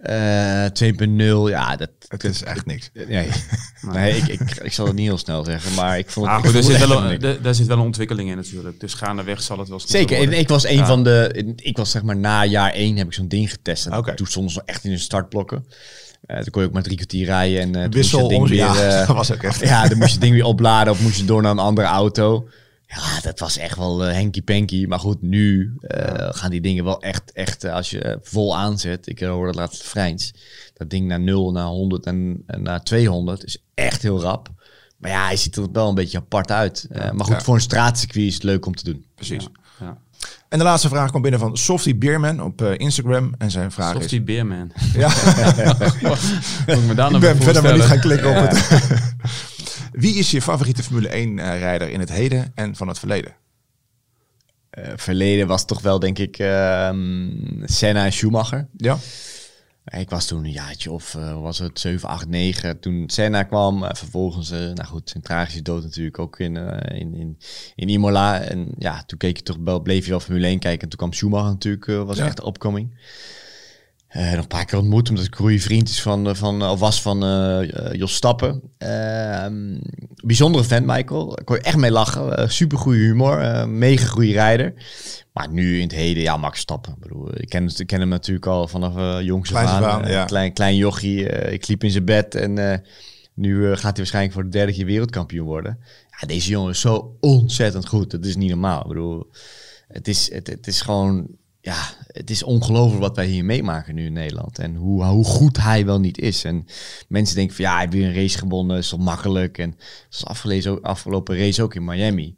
[0.00, 2.90] Eh 2.0, ja, dat, het is echt niks.
[3.08, 3.28] Nee,
[3.92, 6.34] nee ik, ik, ik zal het niet heel snel zeggen, maar ik vond het...
[6.36, 8.80] Ah, goed, er zit, wel een, er- daar zit wel een ontwikkeling in natuurlijk.
[8.80, 10.86] Dus gaandeweg zal het wel Zeker, en ik was een Ja.
[10.86, 11.52] van de...
[11.56, 13.86] Ik was zeg maar na jaar één heb ik zo'n ding getest.
[13.86, 14.16] En.
[14.16, 15.66] Toen stonden ze echt in de startblokken.
[16.26, 17.60] Eh toen kon je ook maar drie kwartier rijden.
[17.60, 18.42] En eh, toen Wissel moest je om.
[18.42, 18.88] het ding Ja, weer...
[19.00, 19.60] eh, dat was ook echt.
[19.60, 21.86] ja, dan moest je het ding weer opladen of moest je door naar een andere
[21.86, 22.48] auto.
[22.94, 24.86] Ja, dat was echt wel eh hanky-panky.
[24.86, 29.06] Maar goed, nu eh, gaan die dingen wel echt, echt eh, als je vol aanzet.
[29.06, 30.34] Ik hoorde dat laatst Vrijns.
[30.74, 34.48] Dat ding naar 0, naar 100 en, en naar 200 is echt heel rap.
[34.98, 36.86] Maar ja, hij ziet er wel een beetje apart uit.
[36.90, 37.40] Eh, maar goed, Ja.
[37.40, 39.04] voor een straatcircuit is het leuk om te doen.
[39.14, 39.48] Precies.
[39.80, 39.98] Ja.
[40.48, 43.34] En de laatste vraag komt binnen van Softy Beerman op eh, Instagram.
[43.38, 44.00] En zijn vraag is...
[44.00, 44.72] Softie Beerman.
[44.94, 45.08] Ja,
[46.66, 48.68] Moet ik me daar ik ben bij verder maar niet gaan klikken op het.
[49.92, 53.34] Wie is je favoriete Formule 1-rijder in het heden en van het verleden?
[54.70, 57.28] Eh, verleden was toch wel, denk ik, ehm,
[57.64, 58.68] Senna en Schumacher.
[58.76, 58.98] Ja,
[59.98, 63.84] Ik was toen een jaartje of eh, was het 7, 8, 9 toen Senna kwam.
[63.84, 67.38] Eh, vervolgens, eh, nou goed, zijn tragische dood natuurlijk ook in, eh, in, in,
[67.74, 68.40] in Imola.
[68.40, 70.82] En ja, toen keek je toch wel, bleef je wel Formule 1 kijken.
[70.82, 72.24] En toen kwam Schumacher natuurlijk, eh, was Ja.
[72.26, 72.94] echt de opkoming.
[74.10, 76.80] Eh, nog een paar keer ontmoet, omdat ik goede vriend is van, eh, van, of
[76.80, 78.62] was van eh, eh, Jos Stappen.
[78.78, 79.78] Ehm,
[80.24, 81.26] bijzondere vent, Michael.
[81.28, 82.50] Daar kon je echt mee lachen.
[82.52, 83.38] Super goede humor.
[83.40, 84.74] eh, mega goede rijder.
[85.32, 86.92] Maar nu in het heden, ja, Max Stappen.
[86.92, 90.24] Ik, bedoel, ik, ken, ik ken hem natuurlijk al vanaf uh, jongs af Eh, ja.
[90.24, 91.28] klein, klein jochie.
[91.28, 92.78] eh, ik liep in zijn bed en eh,
[93.34, 95.78] nu eh, gaat hij waarschijnlijk voor de derde keer wereldkampioen worden.
[96.20, 98.10] Ja, deze jongen is zo ontzettend goed.
[98.10, 98.80] Dat is niet normaal.
[98.80, 99.26] Ik bedoel,
[99.88, 101.26] het is, het, het is gewoon,
[101.60, 104.58] ja, het is ongelooflijk wat wij hier meemaken nu in Nederland.
[104.58, 106.44] En hoe, hoe goed hij wel niet is.
[106.44, 106.66] En
[107.08, 109.58] mensen denken van ja, hij heeft weer een race gewonnen, is toch makkelijk.
[109.58, 109.74] En
[110.08, 112.36] zoals afgelezen, afgelopen race ook in Miami.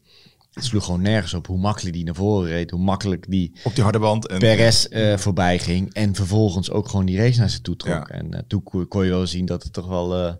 [0.53, 2.71] Het sloeg gewoon nergens op hoe makkelijk die naar voren reed.
[2.71, 4.27] Hoe makkelijk die op die harde band.
[4.27, 5.95] En, Perez eh, voorbij ging.
[5.95, 8.09] En vervolgens ook gewoon die race naar zich toe trok.
[8.09, 8.15] Ja.
[8.15, 10.17] En eh, toen kon je wel zien dat het toch wel...
[10.17, 10.35] eh,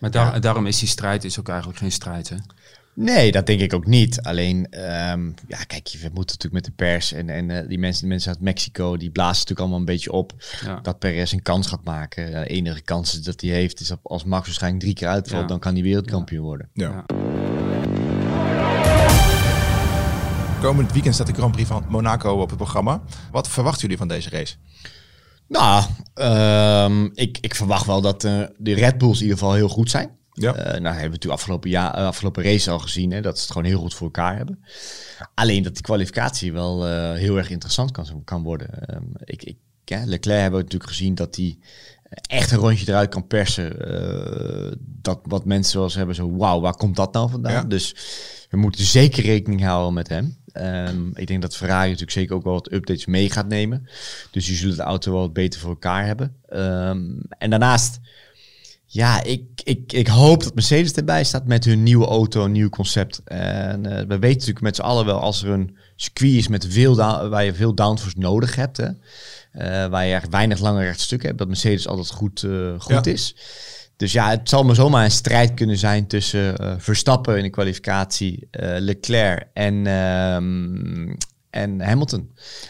[0.00, 2.28] Maar daar, daarom is die strijd is ook eigenlijk geen strijd.
[2.28, 2.36] Hè?
[2.96, 4.22] Nee, dat denk ik ook niet.
[4.22, 8.00] Alleen, ehm, ja, kijk, we moeten natuurlijk met de pers en, en eh, die, mensen,
[8.00, 10.32] die mensen uit Mexico, die blazen natuurlijk allemaal een beetje op
[10.64, 10.78] Ja.
[10.82, 12.30] dat Perez een kans gaat maken.
[12.30, 15.46] De enige kans dat hij heeft is dat als Max waarschijnlijk drie keer uitvalt, Ja.
[15.48, 16.68] dan kan hij wereldkampioen worden.
[16.72, 16.90] Ja.
[16.90, 17.04] Ja.
[20.60, 23.02] Komend weekend staat de Grand Prix van Monaco op het programma.
[23.30, 24.54] Wat verwachten jullie van deze race?
[25.48, 25.84] Nou,
[26.14, 29.90] ehm, ik, ik verwacht wel dat eh, de Red Bulls in ieder geval heel goed
[29.90, 30.10] zijn.
[30.34, 30.54] Ja.
[30.54, 33.42] Eh, nou, hebben we natuurlijk afgelopen, jaar, eh, afgelopen race al gezien, hè, dat ze
[33.42, 34.64] het gewoon heel goed voor elkaar hebben.
[35.34, 38.88] Alleen dat die kwalificatie wel eh, heel erg interessant kan, kan worden.
[38.88, 41.58] Ehm, ik, ik, ja, Leclerc hebben we natuurlijk gezien dat hij
[42.26, 43.76] echt een rondje eruit kan persen.
[45.02, 47.52] dat wat mensen zoals hebben zo, wauw, waar komt dat nou vandaan?
[47.52, 47.62] Ja.
[47.62, 47.94] Dus
[48.50, 50.36] we moeten zeker rekening houden met hem.
[50.52, 53.88] Ehm, ik denk dat Ferrari natuurlijk zeker ook wel wat updates mee gaat nemen.
[54.30, 56.36] Dus die zullen de auto wel wat beter voor elkaar hebben.
[56.48, 58.00] Ehm, en daarnaast,
[58.94, 62.68] ja, ik, ik, ik hoop dat Mercedes erbij staat met hun nieuwe auto, een nieuw
[62.68, 63.20] concept.
[63.24, 66.66] En eh, we weten natuurlijk met z'n allen wel, als er een circuit is met
[66.68, 66.96] veel
[67.28, 68.86] waar je veel downforce nodig hebt, hè,
[69.52, 73.12] eh, waar je echt weinig lange rechtstukken hebt, dat Mercedes altijd goed, eh, goed Ja.
[73.12, 73.36] is.
[73.96, 78.48] Dus ja, het zal maar zomaar een strijd kunnen zijn tussen Verstappen in de kwalificatie,
[78.78, 81.14] Leclerc en, ehm,
[81.54, 82.20] en Hamilton.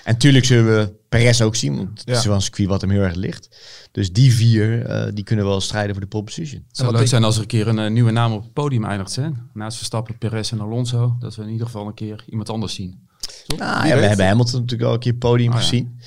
[0.04, 2.14] En natuurlijk zullen we Perez ook zien, want het Ja.
[2.18, 3.56] is wel een circuit wat hem heel erg ligt.
[3.92, 6.64] Dus die vier, eh, die kunnen wel strijden voor de pole position.
[6.68, 8.52] Het zou wat leuk zijn als er een keer een eh, nieuwe naam op het
[8.52, 9.16] podium eindigt.
[9.16, 9.28] Hè?
[9.52, 11.16] Naast Verstappen, Perez en Alonso.
[11.18, 13.08] Dat we in ieder geval een keer iemand anders zien.
[13.56, 15.60] Nou, ja, we hebben Hamilton natuurlijk al een keer podium Oh, ja.
[15.60, 15.98] gezien.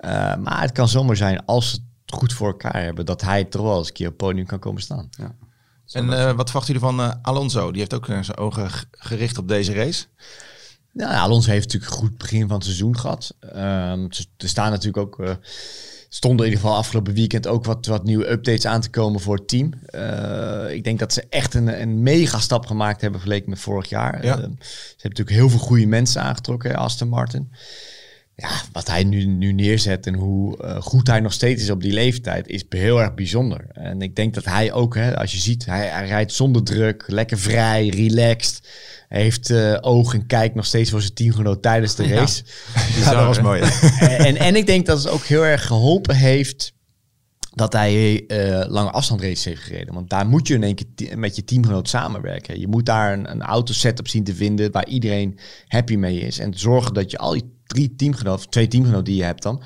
[0.00, 3.44] Eh, maar het kan zomaar zijn, als ze het goed voor elkaar hebben, dat hij
[3.44, 5.08] toch wel eens een keer op het podium kan komen staan.
[5.10, 5.34] Ja.
[5.92, 7.70] En eh, wat verwachten jullie van Alonso?
[7.70, 10.04] Die heeft ook zijn ogen gericht op deze race.
[10.94, 13.34] Nou, ja, Alonso heeft natuurlijk een goed begin van het seizoen gehad.
[14.10, 15.34] Ze- er staan natuurlijk ook, eh,
[16.08, 19.36] stonden in ieder geval afgelopen weekend ook wat, wat nieuwe updates aan te komen voor
[19.36, 19.72] het team.
[19.86, 23.88] Eh, ik denk dat ze echt een, een mega stap gemaakt hebben vergeleken met vorig
[23.88, 24.24] jaar.
[24.24, 24.32] Ja.
[24.32, 24.46] Ehm, ze
[24.90, 27.50] hebben natuurlijk heel veel goede mensen aangetrokken, hè, Aston Martin.
[28.36, 31.80] Ja, wat hij nu, nu neerzet en hoe eh, goed hij nog steeds is op
[31.80, 33.66] die leeftijd, is heel erg bijzonder.
[33.72, 37.04] En ik denk dat hij ook, hè, als je ziet, hij, hij rijdt zonder druk,
[37.06, 38.68] lekker vrij, relaxed.
[39.14, 42.14] Hij heeft eh, oog en kijk nog steeds voor zijn teamgenoot tijdens de Ja.
[42.14, 42.42] race.
[43.00, 43.62] Ja, dat was mooi.
[44.28, 46.72] en, en ik denk dat het ook heel erg geholpen heeft
[47.54, 49.94] dat hij eh lange afstandraces heeft gereden.
[49.94, 52.60] Want daar moet je in één keer met je teamgenoot samenwerken.
[52.60, 56.38] Je moet daar een, een auto-setup zien te vinden waar iedereen happy mee is.
[56.38, 59.62] En zorgen dat je al die drie teamgenoten, of twee teamgenoten die je hebt dan,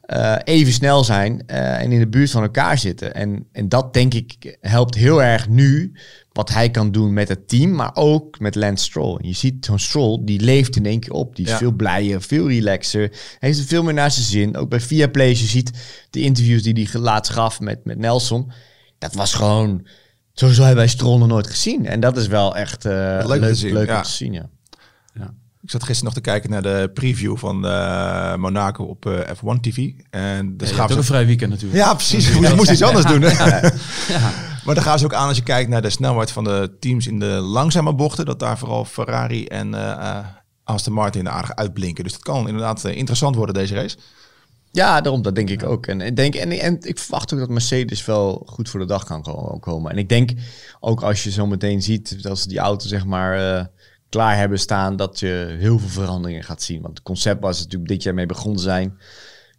[0.00, 3.14] eh, even snel zijn eh, en in de buurt van elkaar zitten.
[3.14, 5.92] En, en dat denk ik helpt heel erg nu
[6.32, 9.16] wat hij kan doen met het team, maar ook met Lance Stroll.
[9.16, 11.36] En je ziet zo'n Stroll, die leeft in één keer op.
[11.36, 11.58] Die is Ja.
[11.58, 13.12] veel blijer, veel relaxer.
[13.38, 14.56] Heeft het veel meer naar zijn zin.
[14.56, 15.70] Ook bij Viaplay, je ziet
[16.10, 18.52] de interviews die hij laatst gaf met, met Nelson.
[18.98, 19.86] Dat was gewoon...
[20.32, 21.86] Sowieso hebben wij Stroll nog nooit gezien.
[21.86, 23.96] En dat is wel echt eh, Leuk leuk, te leuk, zien, ja.
[23.96, 24.48] om te zien, ja.
[25.62, 29.60] Ik zat gisteren nog te kijken naar de preview van eh, Monaco op eh, F1
[29.60, 29.76] TV.
[30.10, 31.80] En de Ja, je hebt ook een vrij weekend natuurlijk.
[31.80, 32.28] Ja, precies.
[32.32, 33.22] Je moest iets anders doen.
[33.22, 33.68] Hè?
[34.64, 37.06] Maar dan gaan ze ook aan als je kijkt naar de snelheid van de teams
[37.06, 38.24] in de langzame bochten.
[38.24, 40.18] Dat daar vooral Ferrari en eh,
[40.64, 42.04] Aston Martin aardig uitblinken.
[42.04, 43.96] Dus dat kan inderdaad eh, interessant worden deze race.
[44.72, 45.86] Ja, daarom, dat denk ik ook.
[45.86, 49.04] En, ik denk, en, en ik verwacht ook dat Mercedes wel goed voor de dag
[49.04, 49.90] kan ko- komen.
[49.90, 50.30] En ik denk
[50.80, 53.70] ook als je zo meteen ziet, als ze die auto zeg maar
[54.08, 56.82] klaar hebben staan, dat je heel veel veranderingen gaat zien.
[56.82, 58.98] Want het concept was natuurlijk dit jaar mee begonnen zijn,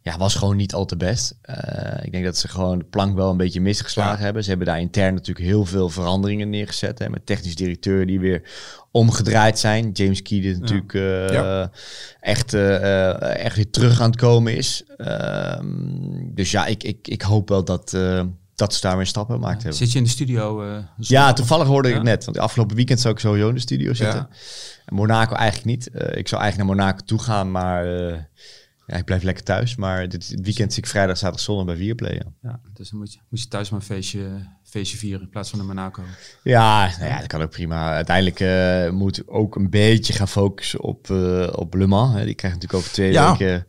[0.03, 1.37] ja, was gewoon niet al te best.
[1.41, 4.23] Eh, ik denk dat ze gewoon de plank wel een beetje misgeslagen Ja.
[4.23, 4.43] hebben.
[4.43, 6.99] Ze hebben daar intern natuurlijk heel veel veranderingen neergezet.
[6.99, 8.41] Hè, met technisch directeur die weer
[8.91, 9.91] omgedraaid zijn.
[9.91, 11.71] James Key die natuurlijk eh, Ja.
[12.19, 14.83] echt, eh, echt weer terug aan het komen is.
[14.97, 17.97] Ehm, dus ja, ik, ik, ik hoop wel dat,
[18.55, 19.79] dat ze daar weer stappen gemaakt hebben.
[19.79, 20.65] Zit je in de studio?
[20.97, 21.99] Ja, toevallig hoorde ik Ja?
[21.99, 22.23] het net.
[22.25, 24.27] Want de afgelopen weekend zou ik sowieso in de studio zitten.
[24.85, 25.85] En Monaco eigenlijk niet.
[26.17, 27.85] Ik zou eigenlijk naar Monaco toe gaan, maar
[28.97, 29.75] ik blijf lekker thuis.
[29.75, 32.13] Maar dit, weekend zie ik vrijdag, zaterdag, zondag bij Viaplay.
[32.13, 34.29] Ja, Ja, dus dan moet je, moet je thuis maar een feestje,
[34.71, 36.01] feestje vieren in plaats van in Monaco.
[36.43, 37.93] ja, nou ja dat kan ook prima.
[37.93, 42.17] Uiteindelijk eh, moet ook een beetje gaan focussen op, eh, op Le Mans.
[42.17, 42.25] Hè.
[42.25, 43.31] Die krijgt natuurlijk over twee Ja.
[43.31, 43.65] weken...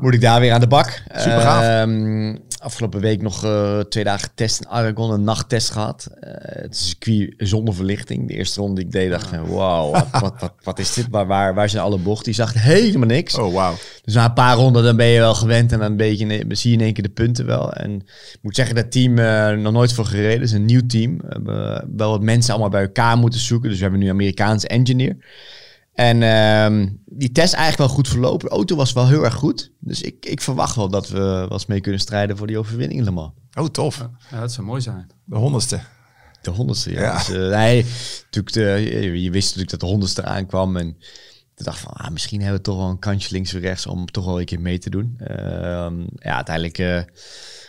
[0.00, 1.02] Moet ik daar weer aan de bak.
[1.14, 1.62] Super gaaf.
[1.62, 6.08] Ehm, afgelopen week nog eh, twee dagen test in Aragon, een nachttest gehad.
[6.20, 6.30] Eh,
[6.62, 8.28] het is circuit zonder verlichting.
[8.28, 10.94] De eerste ronde die ik deed, dacht ik, van, wauw, wat, wat, wat, wat is
[10.94, 11.06] dit?
[11.10, 12.24] Waar, waar, waar zijn alle bochten?
[12.24, 13.38] Die zag helemaal niks.
[13.38, 13.74] Oh, wauw.
[14.04, 16.70] Dus na een paar ronden dan ben je wel gewend en dan een beetje, zie
[16.70, 17.72] je in één keer de punten wel.
[17.72, 17.94] En
[18.32, 20.40] ik moet zeggen, dat team eh nog nooit voor gereden.
[20.40, 21.16] Het is een nieuw team.
[21.18, 23.68] We hebben wel wat mensen allemaal bij elkaar moeten zoeken.
[23.68, 25.16] Dus we hebben nu een Amerikaanse engineer.
[25.94, 28.48] En ehm, die test eigenlijk wel goed verlopen.
[28.48, 29.72] De auto was wel heel erg goed.
[29.80, 32.98] Dus ik, ik verwacht wel dat we wel eens mee kunnen strijden voor die overwinning
[32.98, 33.32] in Le Mans.
[33.58, 34.08] Oh, tof.
[34.30, 35.06] Ja, dat zou mooi zijn.
[35.24, 35.80] De honderdste.
[36.42, 37.00] De honderdste, ja.
[37.00, 37.16] Ja.
[37.16, 37.84] Dus, eh, nee,
[38.24, 40.76] natuurlijk de, je, je wist natuurlijk dat de honderdste aankwam.
[40.76, 40.96] En
[41.54, 43.86] toen dacht ik van, ah, misschien hebben we toch wel een kansje links of rechts
[43.86, 45.14] om toch wel een keer mee te doen.
[45.18, 47.02] Ehm, ja, uiteindelijk eh,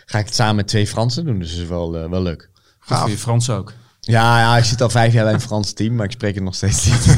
[0.09, 1.39] ga ik het samen met twee Fransen doen.
[1.39, 2.49] Dus dat is wel, eh, wel leuk.
[2.79, 2.99] Goed Gaaf.
[3.01, 3.73] voor je Frans ook.
[3.99, 6.43] Ja, ja, ik zit al vijf jaar bij een Frans team, maar ik spreek het
[6.43, 7.15] nog steeds niet.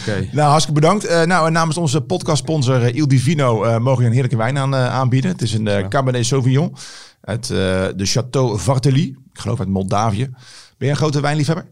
[0.00, 0.28] Oké.
[0.32, 1.04] Nou, hartstikke bedankt.
[1.04, 4.36] Eh, nou, en namens onze podcastsponsor eh, Il Divino eh, mogen we je een heerlijke
[4.36, 5.30] wijn aan, aanbieden.
[5.30, 6.74] Het is een eh, Cabernet Sauvignon
[7.20, 7.56] uit eh,
[7.96, 9.16] de Château Vartely.
[9.32, 10.24] Ik geloof uit Moldavië.
[10.76, 11.66] Ben je een grote wijnliefhebber?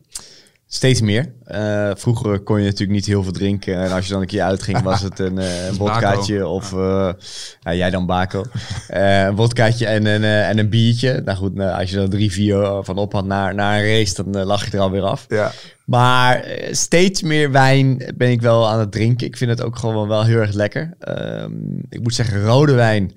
[0.69, 1.33] Steeds meer.
[1.45, 3.77] Eh, vroeger kon je natuurlijk niet heel veel drinken.
[3.77, 6.73] En als je dan een keer uitging, was het een, een vodkaatje of...
[6.73, 7.11] eh,
[7.61, 8.45] ja, jij dan Bako.
[8.89, 11.23] Eh, een vodkaatje en een, en een biertje.
[11.25, 14.25] Nou goed, nou, als je er drie, vier van op had naar, naar een race,
[14.25, 15.25] dan lag je er alweer af.
[15.29, 15.53] Ja.
[15.85, 19.27] Maar steeds meer wijn ben ik wel aan het drinken.
[19.27, 20.95] Ik vind het ook gewoon wel heel erg lekker.
[20.99, 21.53] Ehm,
[21.89, 23.13] ik moet zeggen, rode wijn,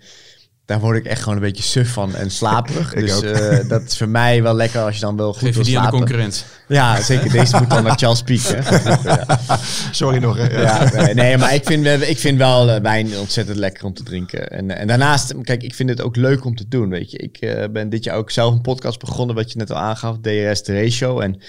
[0.70, 2.94] daar word ik echt gewoon een beetje suf van en slaperig.
[3.00, 5.56] Dus eh, dat is voor mij wel lekker als je dan wel goed Geef je
[5.56, 6.08] wil die aan de slapen.
[6.08, 6.46] concurrent.
[6.68, 7.32] Ja, zeker.
[7.32, 8.42] Deze moet dan naar Charles Peak.
[8.42, 8.78] Hè?
[9.10, 9.60] Ja.
[9.92, 10.38] Sorry nog.
[10.38, 10.62] Hè?
[10.62, 10.90] Ja.
[10.94, 14.50] Ja, nee, maar ik vind, ik vind wel eh, wijn ontzettend lekker om te drinken.
[14.50, 17.18] En, en daarnaast, kijk, ik vind het ook leuk om te doen, weet je.
[17.18, 20.16] Ik eh, ben dit jaar ook zelf een podcast begonnen, wat je net al aangaf,
[20.22, 21.20] DRS de Ratio.
[21.20, 21.42] En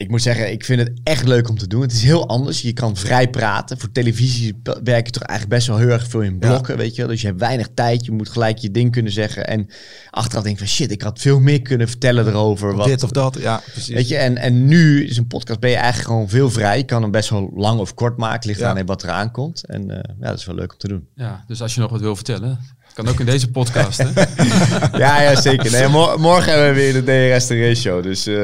[0.00, 1.80] ik moet zeggen, ik vind het echt leuk om te doen.
[1.80, 2.62] Het is heel anders.
[2.62, 3.78] Je kan vrij praten.
[3.78, 7.00] Voor televisie werk je toch eigenlijk best wel heel erg veel in blokken, weet je
[7.02, 7.10] wel.
[7.10, 8.04] Dus je hebt weinig tijd.
[8.04, 9.46] Je moet gelijk je ding kunnen zeggen.
[9.46, 9.66] En
[10.10, 12.74] achteraf denk ik van shit, ik had veel meer kunnen vertellen erover.
[12.74, 13.36] Wat, Dit of dat.
[13.40, 13.94] Ja, precies.
[13.94, 16.76] Weet je, en, en nu is een podcast, ben je eigenlijk gewoon veel vrij.
[16.76, 18.74] Je kan hem best wel lang of kort maken, ligt Ja.
[18.78, 19.66] aan wat eraan komt.
[19.66, 21.08] En eh, ja, dat is wel leuk om te doen.
[21.14, 22.58] Ja, dus als je nog wat wil vertellen,
[22.94, 23.98] kan ook in deze podcast.
[23.98, 24.08] Hè?
[24.98, 25.70] ja, ja, zeker.
[25.70, 28.02] Nee, mor- morgen hebben we weer de DRS de race show.
[28.02, 28.34] Dus eh,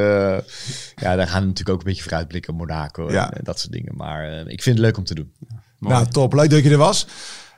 [0.97, 3.31] ja, daar gaan we natuurlijk ook een beetje vooruitblikken op Monaco Ja.
[3.31, 3.93] en, eh, dat soort dingen.
[3.97, 5.33] Maar eh, ik vind het leuk om te doen.
[5.79, 6.33] Nou, top.
[6.33, 7.07] Leuk dat je er was.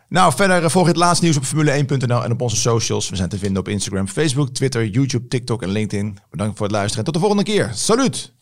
[0.09, 3.09] Nou, verder volg je het laatste nieuws op formule1.nl en op onze socials.
[3.11, 6.19] We zijn te vinden op Instagram, Facebook, Twitter, YouTube, TikTok en LinkedIn.
[6.31, 7.71] Bedankt voor het luisteren en tot de volgende keer.
[7.75, 8.33] Salut!